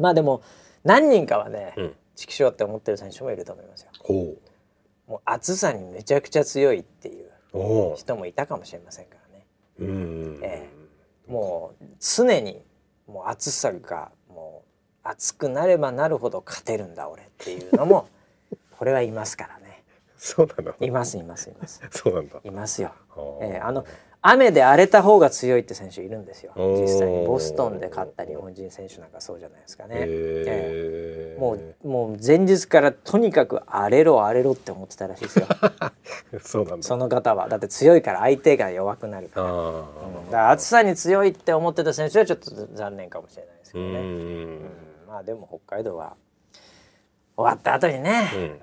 [0.00, 0.42] まあでも
[0.82, 1.74] 何人かはね
[2.16, 3.90] 畜生って思ってる選手もいると思いますよ。
[4.00, 4.36] ほ
[5.08, 5.10] う。
[5.10, 7.30] もう暑さにめちゃくちゃ強いっていう
[7.94, 9.46] 人もいたかもしれませんからね。
[9.78, 10.79] うん、えー
[11.30, 12.62] もう常に
[13.06, 14.64] もう暑さがも
[15.04, 18.08] う暑くなればなるほど勝てるんだ俺っていうのも
[18.78, 19.84] これはいますからね。
[20.16, 20.74] そうなの？
[20.86, 21.80] いますいますいます。
[21.92, 22.40] そうなんだ。
[22.44, 22.92] いますよ。
[23.42, 23.84] えー、あの
[24.22, 26.52] 雨で荒れた方が強いって選手いるんですよ。
[26.56, 35.46] 実際にボストンで勝った日本人選手なんかそうじゃないですかね、えー、もうもう前日からとにかく荒れろ荒れろって思ってたらしいですよ。
[36.42, 37.48] そうなんその方は。
[37.48, 44.60] だって強いから相手が弱くなるから,、うん、だ暑さに強いって思ってた選手はちょっと残念かもしれないですけどね、うん、
[45.08, 46.14] まあでも北海道は
[47.36, 48.60] 終わった後にね、うん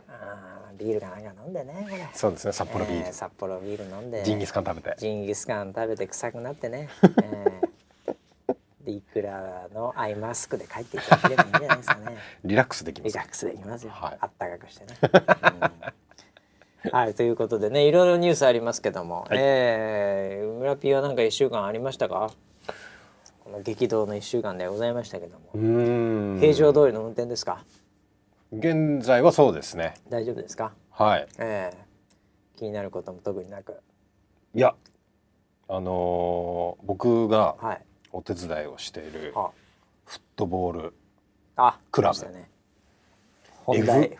[0.77, 2.07] ビールかなんか飲んでねこれ。
[2.13, 4.95] そうですね札幌ビール、えー、札幌ビール飲んでジンギスカン食べて。
[4.97, 6.89] ジンギスカン食べて臭くなってね、
[7.23, 12.17] えー、でいくらのアイマスクで帰っていただければいいんじゃないですかね。
[12.45, 13.13] リラックスできます。
[13.13, 14.97] リラックスできますよ、はい、あったかくしてね、
[16.83, 22.31] うん、はいということでねいろいろニュースありますけども、はい、えー、村ピーはなんか一週間ありましたか？
[23.43, 26.39] この激動の一週間でございましたけども。
[26.41, 27.63] 平常通りの運転ですか？
[28.51, 29.95] 現在はそうですね。
[30.09, 30.71] 大丈夫ですか？
[30.91, 33.81] はい、えー、気になることも特になく。
[34.55, 34.73] いや
[35.67, 37.55] あのー、僕が
[38.13, 39.33] お手伝いをしている
[40.05, 40.93] フットボール
[41.91, 42.49] クラブ、ね、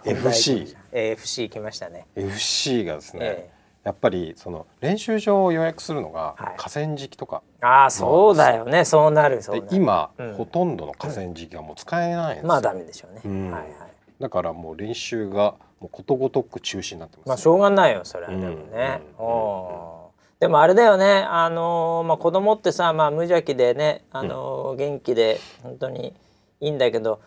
[0.03, 1.89] F FC FC 来ました。
[1.89, 2.05] ね。
[2.15, 8.84] FC がですね、えー、やっぱりその練習場を予約するのが河川敷とか、ああそうだよね。
[8.84, 13.71] そうなるそう今、うん、ほとんどの河川敷がもう使えないんですよ、まあダメでしょうね、うん、はいはい
[14.20, 20.07] だからもう練習がもうことごとく中止になってます、まあしょうがないよそれはでもね、うん
[20.39, 26.13] でもあれだよねあのー、まあ子供ってさまあ無邪気でねあのー、元気で本当に
[26.61, 27.22] いいんだけど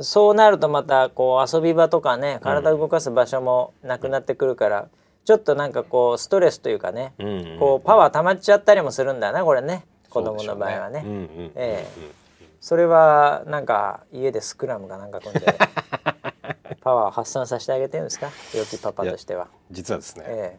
[0.00, 4.88] そうなるとまたこう遊び場とかね体を動かす場所もなくなってくるから、
[5.24, 7.12] ちょっとなんかこうストレスというかね、
[7.58, 9.84] こうパワー溜まっちゃったりもするんだなこれね。
[10.08, 11.04] 子供の場合はね。
[11.54, 12.22] ええ。
[12.60, 15.58] それはなんか家でスクラムがなんか組んで
[16.82, 18.30] パワー発散させてあげてるんですか？
[18.54, 19.48] 良きパパとしては。
[19.70, 20.58] 実はですね、え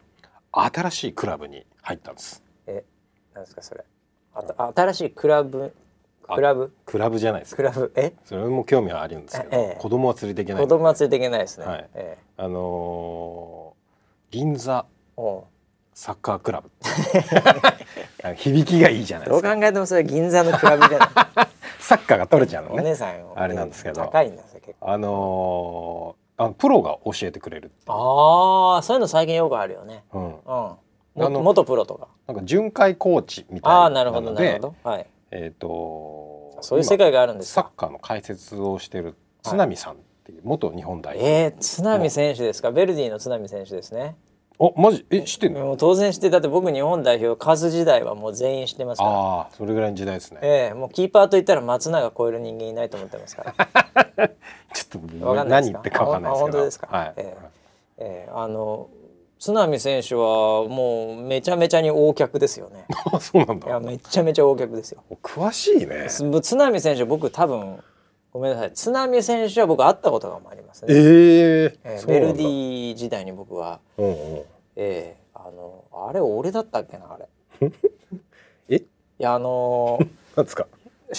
[0.52, 2.42] 新しいクラブに入ったんです。
[2.66, 2.84] え
[3.34, 3.84] なんですかそれ。
[4.34, 5.74] あ新しいクラブ？
[6.26, 6.72] クラブ？
[6.86, 7.54] クラブじゃないです。
[7.54, 7.92] クラブ？
[7.96, 8.14] え？
[8.24, 10.62] それも興味はあるんですけど、ええ、子供は連れていけない。
[10.62, 11.88] 子供は連れていけないですね、はい。
[11.94, 14.86] ええ、あのー、銀座
[15.92, 16.70] サッカークラブ。
[18.36, 19.48] 響きがいいじゃないですか。
[19.50, 21.48] どう考えてもそれ銀座のクラブじゃない
[21.84, 22.80] サッカーが取れちゃうのね。
[22.80, 24.00] お姉さんあれなんですけど。
[24.00, 24.90] 高いんですよ結構。
[24.90, 30.02] あのー、あのプロが教えてくれるああそういうの最近よくあるよね。
[30.14, 30.24] うん。
[30.24, 30.38] うん。
[30.46, 30.78] あ
[31.16, 32.08] の元プロとか。
[32.26, 34.74] なんか巡回コーチみたいなあなるほどなるほど。
[34.82, 35.06] はい。
[35.30, 41.28] えっ、ー、とそういう世界があるんですサッカーの解説をしている津波さんっていう元日本代表。
[41.28, 42.72] えー、津波選手ですか？
[42.72, 44.16] ベルディの津波選手ですね。
[44.60, 45.04] あマジ？
[45.10, 45.60] え知ってんの？
[45.66, 49.10] もう当然知ってだって僕日本代表カズ時代はもう全員知ってますから。
[49.10, 50.38] ああそれぐらいの時代ですね。
[50.42, 53.52] ええもうキーパーといったら松永超える人間いないと思ってますか
[54.16, 54.28] ら。
[54.74, 56.52] ちょっと何言ってかわかんないですけど。
[56.52, 56.86] 本当ですか？
[56.90, 57.12] はい。
[57.16, 57.36] ええ
[57.98, 58.88] ええあの
[59.40, 60.22] 津波選手は
[60.68, 62.86] もうめちゃめちゃに大客ですよね。
[63.20, 63.66] そうなんだ。
[63.66, 65.02] いやめちゃめちゃ大客ですよ。
[65.22, 66.06] 詳しいね。
[66.08, 67.82] 津波選手僕多分
[68.34, 70.92] ごめんなさい津波選手は僕会ったことがありますね。
[70.92, 74.42] えー、えー、ベルディ時代に僕は、うんうん、
[74.74, 77.28] えー、あのあれ俺だったっけなあれ。
[78.68, 78.76] え？
[78.78, 78.82] い
[79.20, 80.66] やあのー、 なんですか？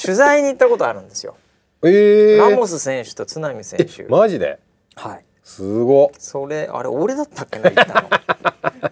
[0.03, 1.36] 取材に行ったことあるんですよ。
[1.84, 4.03] えー、ラモス選手と津波選手。
[4.09, 4.59] マジで？
[4.95, 5.24] はい。
[5.41, 6.11] すご。
[6.20, 8.09] それあれ俺だったっけな行ったの。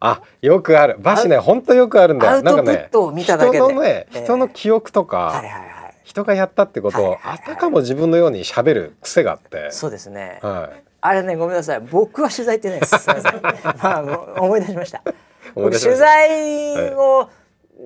[0.00, 2.32] あよくあるバシね本当よくあるんだよ。
[2.32, 3.58] アウトプットを見ただけで。
[3.58, 5.26] 人のね、人の記憶とか。
[5.26, 5.71] はいはい
[6.12, 9.70] 人がやったってことを、あたかも自分のように喋る癖があって。
[9.70, 11.80] そうですね、はい、あれねごめんなさい。
[11.80, 12.98] 僕は取材行ってないです。
[13.00, 13.42] すみません。
[13.42, 13.98] ま
[14.36, 15.02] あ思い出しました。
[15.54, 17.30] 取材を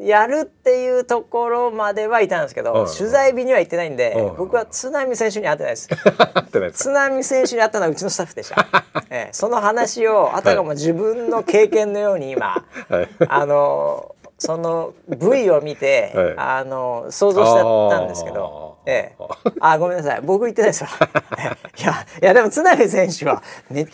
[0.00, 5.88] やるっていうところまではいたんですけど、はい、取材日には行ってないんで、はい、僕は津波選手に会ってないです。
[6.72, 8.66] 津波選手に会ったのはうちのスタッフでした、
[9.08, 19.16] ええ、その話をあたかも自分の経験のように今、はい、あのその V を見て、はい、あの想像しちゃったんですけど、ええ、
[19.60, 20.20] あごめんなさい。
[20.20, 20.90] 僕言ってないですわ。
[21.78, 23.86] いやいやでも津波選手は、ね、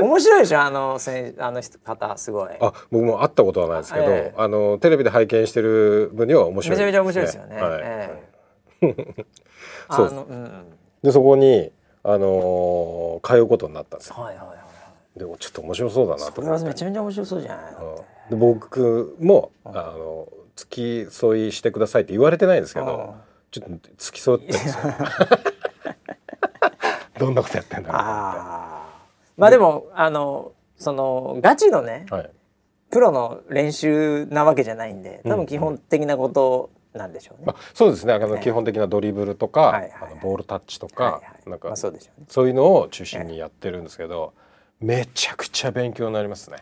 [0.00, 0.60] 面白いでしょ？
[0.60, 2.50] あのせあの方すごい。
[2.60, 7.80] あ僕も会ったことはないですけど、ええ、あのテレビで拝見してる分には面白い、ね、めちゃめちゃ面白いですよね、はい。
[7.82, 8.18] え
[8.82, 8.86] え、
[9.90, 10.64] そうです、うん、
[11.02, 11.72] でそこに
[12.02, 14.56] あのー、通うことになったんですよ、はいはいはい、
[15.20, 18.30] でもちょっと面白そうだなとそれはめちゃめちゃ面白そうじゃない、うん。
[18.30, 23.16] で僕もあの付き添いしてくださいって言われてないんですけど
[23.50, 24.54] ちょっと付き添って
[27.18, 28.02] どんなことやってんだろう
[29.36, 32.30] まあでもあのそのガチのね、はい、
[32.90, 37.44] プロの練習なわけじゃないんで多分基本的なことなんでしょうね。
[37.48, 38.14] うん、そうですね。
[38.14, 42.26] あの基本的なドリブルとか、はいはいはい、あのボールタッチとか、はいはい、なんか、まあ、そうでしょうね。
[42.28, 44.32] そういうのを中心にやってるんですけど、
[44.80, 46.58] めちゃくちゃ勉強になりますね。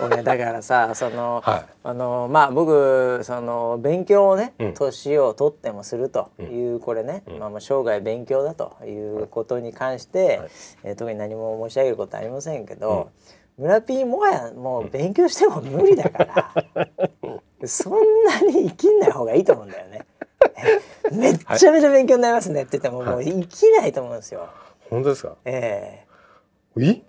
[0.00, 10.50] これだからさ その、はい、あのまあ僕その勉強をね年、を取ってもするという、これね、まあ、生涯勉強だということに関して、はい、
[10.84, 13.10] えー、特に何も申し上げることはありませんけど、
[13.58, 16.54] 村ピーもはやもう勉強しても無理だから、
[17.68, 20.06] そんなに生きんない方がいいと思うんだよね。
[21.12, 24.48] めっちゃめちゃ勉強になりますねって言ってももう生きないと思うんですよ。
[24.88, 25.36] 本当ですか？
[25.44, 26.06] ええ。
[26.08, 26.11] ー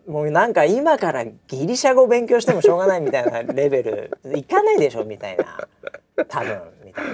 [0.07, 7.11] もうなんか今からギリシャ語勉強してもしょうがないみたいなレベル いかないでしょみたいな多分みたいな。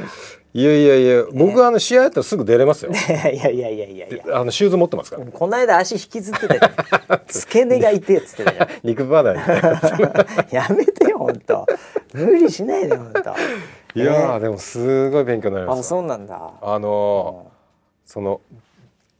[0.51, 2.91] いやいやいや、ね、僕はあの試合やったらすぐ出れますよ。
[2.91, 5.25] いやいやいやいやいやあのシューズ持ってますから。
[5.25, 7.21] この間足引きずってたじゃん。
[7.27, 8.67] 付け根が痛いっつってたじゃん。
[8.83, 9.39] 肉離れ。
[10.49, 11.67] やめてよ本当。
[12.13, 13.99] 無理しないで本当。
[13.99, 15.79] いや、ね、でもすごい勉強になります。
[15.81, 16.51] あそうなんだ。
[16.61, 17.51] あのーうん、
[18.07, 18.41] その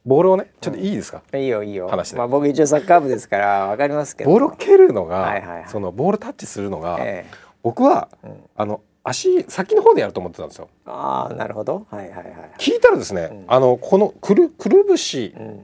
[0.09, 1.87] ボールをねちょっといいですか、うん、いいよいいよ。
[1.87, 4.31] 話まあ僕一応サッカー部ですからわかりますけど。
[4.31, 7.31] ボールを蹴るのが、はいはいはい、そのボールタッチするのが、ええ、
[7.61, 10.67] 僕は、うん、あの足先の方でやると思ってたんですよ。
[10.85, 11.85] ああなるほど。
[11.91, 12.25] はいはいはい。
[12.57, 15.59] 聞いたらですね、うん、あのこのくるくるぶし、うんうんうん、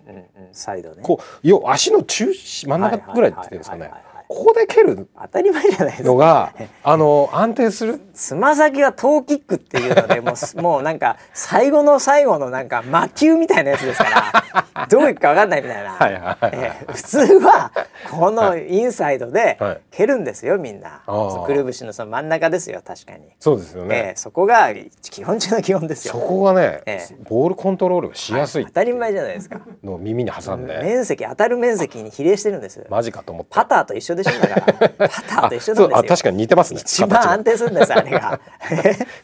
[0.51, 0.97] サイドね。
[1.01, 3.91] こうよ足の中真ん中ぐらいって言うんですかね。
[4.28, 6.09] ここで蹴る当たり前じゃないですか。
[6.09, 6.53] のが
[6.84, 7.99] あの安定する？
[8.13, 15.91] つま先はトーキックっていうのでもう もうなんか最後の最後のなんか魔球みたいなやつですから どういくか分かんないみたいな。
[15.91, 17.71] はいはい、えー、普通は
[18.11, 19.57] このインサイドで
[19.91, 23.30] 蹴るんですよみんな、はい、くるぶしのその真ん中ですよ確かに。
[23.39, 26.13] そうですよね、えー、そこが基本中の基本ですよ。
[26.13, 29.61] そこがね、えー、ボールコントロールがしやすい、当たり前じゃないですか。
[29.84, 30.80] の耳に挟んで。
[30.82, 32.86] 面積当たる面積に比例してるんです。
[32.89, 35.09] マジかと思ってパターと一緒でしょだから。
[35.09, 36.03] パターと一緒なんですよ。
[36.07, 36.82] 確かに似てますね。
[36.82, 38.39] 一番安定するんですあれが。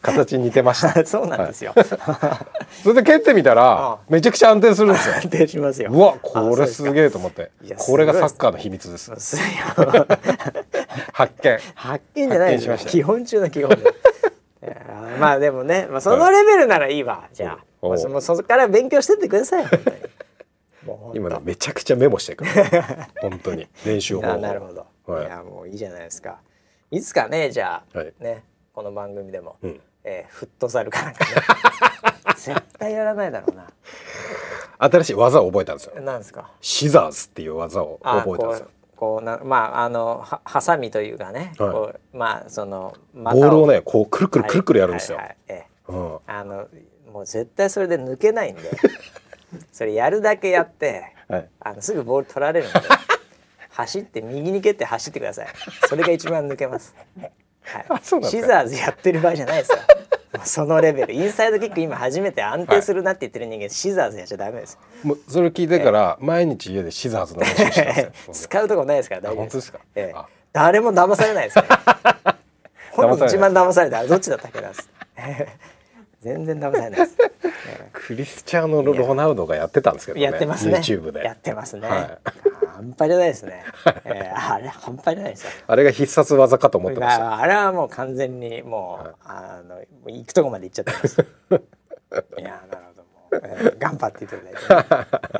[0.02, 0.32] 形。
[0.38, 1.04] に似てました。
[1.06, 5.14] そうなんですよ、はい、それで蹴ってみたらめちゃくちゃ安定するんですよ。
[5.16, 5.90] 安定しますよ。
[5.92, 7.50] うわこれすげえと思って。
[7.78, 9.12] これがサッカーの秘密です。
[11.12, 11.58] 発見。
[11.74, 13.94] 発見じゃないです基本中の基本で。
[15.18, 17.86] まあでもね、まあ、そのレベルならいいわ、はい、じゃあ。
[17.86, 17.98] もう。
[18.20, 19.64] そこから勉強してってください
[21.14, 22.50] 今ねめちゃくちゃメモしてくる。
[23.20, 23.68] 本当に。
[23.84, 24.22] 練習法。
[24.36, 26.40] なるほど、はい、いやもういいじゃないですか。
[26.90, 31.30] いつかねじゃあ、はい、ねこの番組でも、うん、えー、フットサルかなんかね。
[32.36, 33.70] 絶対やらないだろうな。
[34.78, 36.00] 新しい技を覚えたんですよ。
[36.00, 36.50] なんですか？
[36.60, 38.68] シザーズっていう技を覚えたんですよ。
[38.96, 46.68] こうなまああのはハサミというかね、はい、こうまあそのボールをねこうくるくるくるくるやるんですよ、はいはいはい、ええ、うん、あの
[47.12, 48.62] もう絶対それで抜けないんで
[49.72, 52.80] それやるだけやって、はい、あのすぐボール取られるんで
[53.70, 55.46] 走って右に蹴って走ってください。
[55.88, 56.94] それが一番抜けます、
[57.62, 59.78] はい、シザーズやってる場合じゃないですよ。
[60.44, 61.14] そのレベル。
[61.14, 69.56] インサイドキック今初めて安定するなって言ってる人間、はい、シザーズやっちゃダメですもうそれ聞いてから、毎日家でシザーズの練習してます 使うとこないですから大丈夫です。
[69.56, 70.20] ですか、ええ、
[70.52, 71.82] 誰も騙されないですか
[72.24, 72.36] ら、
[72.92, 74.70] 本一番騙されたどっちだったっけな
[76.22, 77.16] 全然騙されないです。
[77.92, 80.78] クリスチャーノ・ロナウドがやってたんですけどねやってますね。
[80.78, 81.24] YouTube で。
[81.24, 82.18] やってますね、はい、
[82.66, 83.64] 半端じゃないですね、
[84.04, 85.50] えー、あれ半端じゃないですよ。
[85.66, 87.38] あれが必殺技かと思ってました。
[87.38, 91.20] あれはもう完全にもう、はい、あの行くとこまで行っちゃってます。
[92.38, 92.91] いやなるほど
[93.32, 94.56] えー、頑張っていただいて、ね、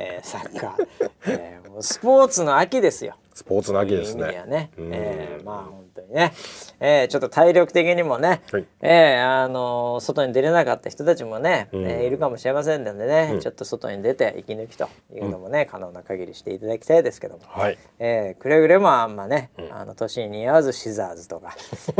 [0.01, 0.87] えー、サッカー、
[1.27, 3.15] えー、もうスポーツの秋ですよ。
[3.33, 4.43] スポーツの秋ですね。
[4.45, 4.69] いね。
[4.77, 6.33] えー、まあ本当にね、
[6.79, 21.55] えー、ちょっと体力的にもね、はい、えー、あの外に出れなかった人たちもね、うん、えー、いるかもしれませんのでね、うん、ちょっと外に出て息抜きというのもね、うん、可能な限りしていただきたいですけども、はい、えー、くれぐれもあんまね、うん、あの年に似合わずシザーズとか、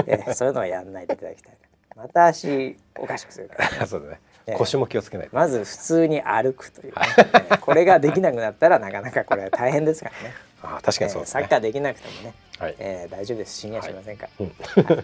[0.06, 1.58] えー、そういうのはやんないでいただきたい。
[1.96, 4.20] また足おかしくするから、ね、 そうだね。
[4.58, 7.02] 腰も気をつけないまず普通に歩くという、ね、
[7.62, 10.36] これができなくなったらなかなかこれは大変ですからね。
[10.64, 11.42] あ確かにそうです、ね。
[11.42, 12.34] えー、サッカーできなくてもね、
[12.64, 12.76] はい。
[12.80, 13.60] えー、大丈夫です。
[13.60, 14.28] 死にはしませんか？
[14.38, 14.46] ら。
[14.46, 14.96] はい。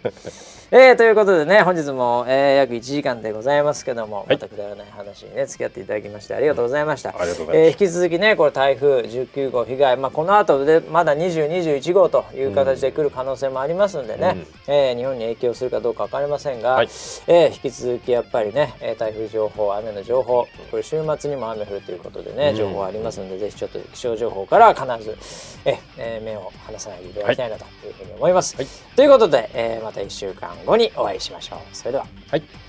[0.72, 0.80] うん。
[0.90, 7.14] えー、ということでね本日も、えー、約1時間でございますけども、またくだらない話にね付き合っていただきましてありがとうございました。
[7.20, 16.88] えー、引き続きねこれ台風19号被害、まあ、この後でまだ20、21号という形で来る可能性もありますんでね、うん、えー、日本に影響するかどうか分かりませんが、はい、
[17.28, 25.18] えー、引き続きやっぱりね台風情報雨の情報これ週末にも雨降るということでね情報ありますので、うん、ぜひちょっと気象情報から必ず
[25.66, 28.56] え、えー、目を離さないでいただきたいなというふうに思います。
[28.56, 31.60] はい、ということで、えー、また1週間後にお会いしましょう。
[31.76, 32.06] それでは。
[32.30, 32.69] はい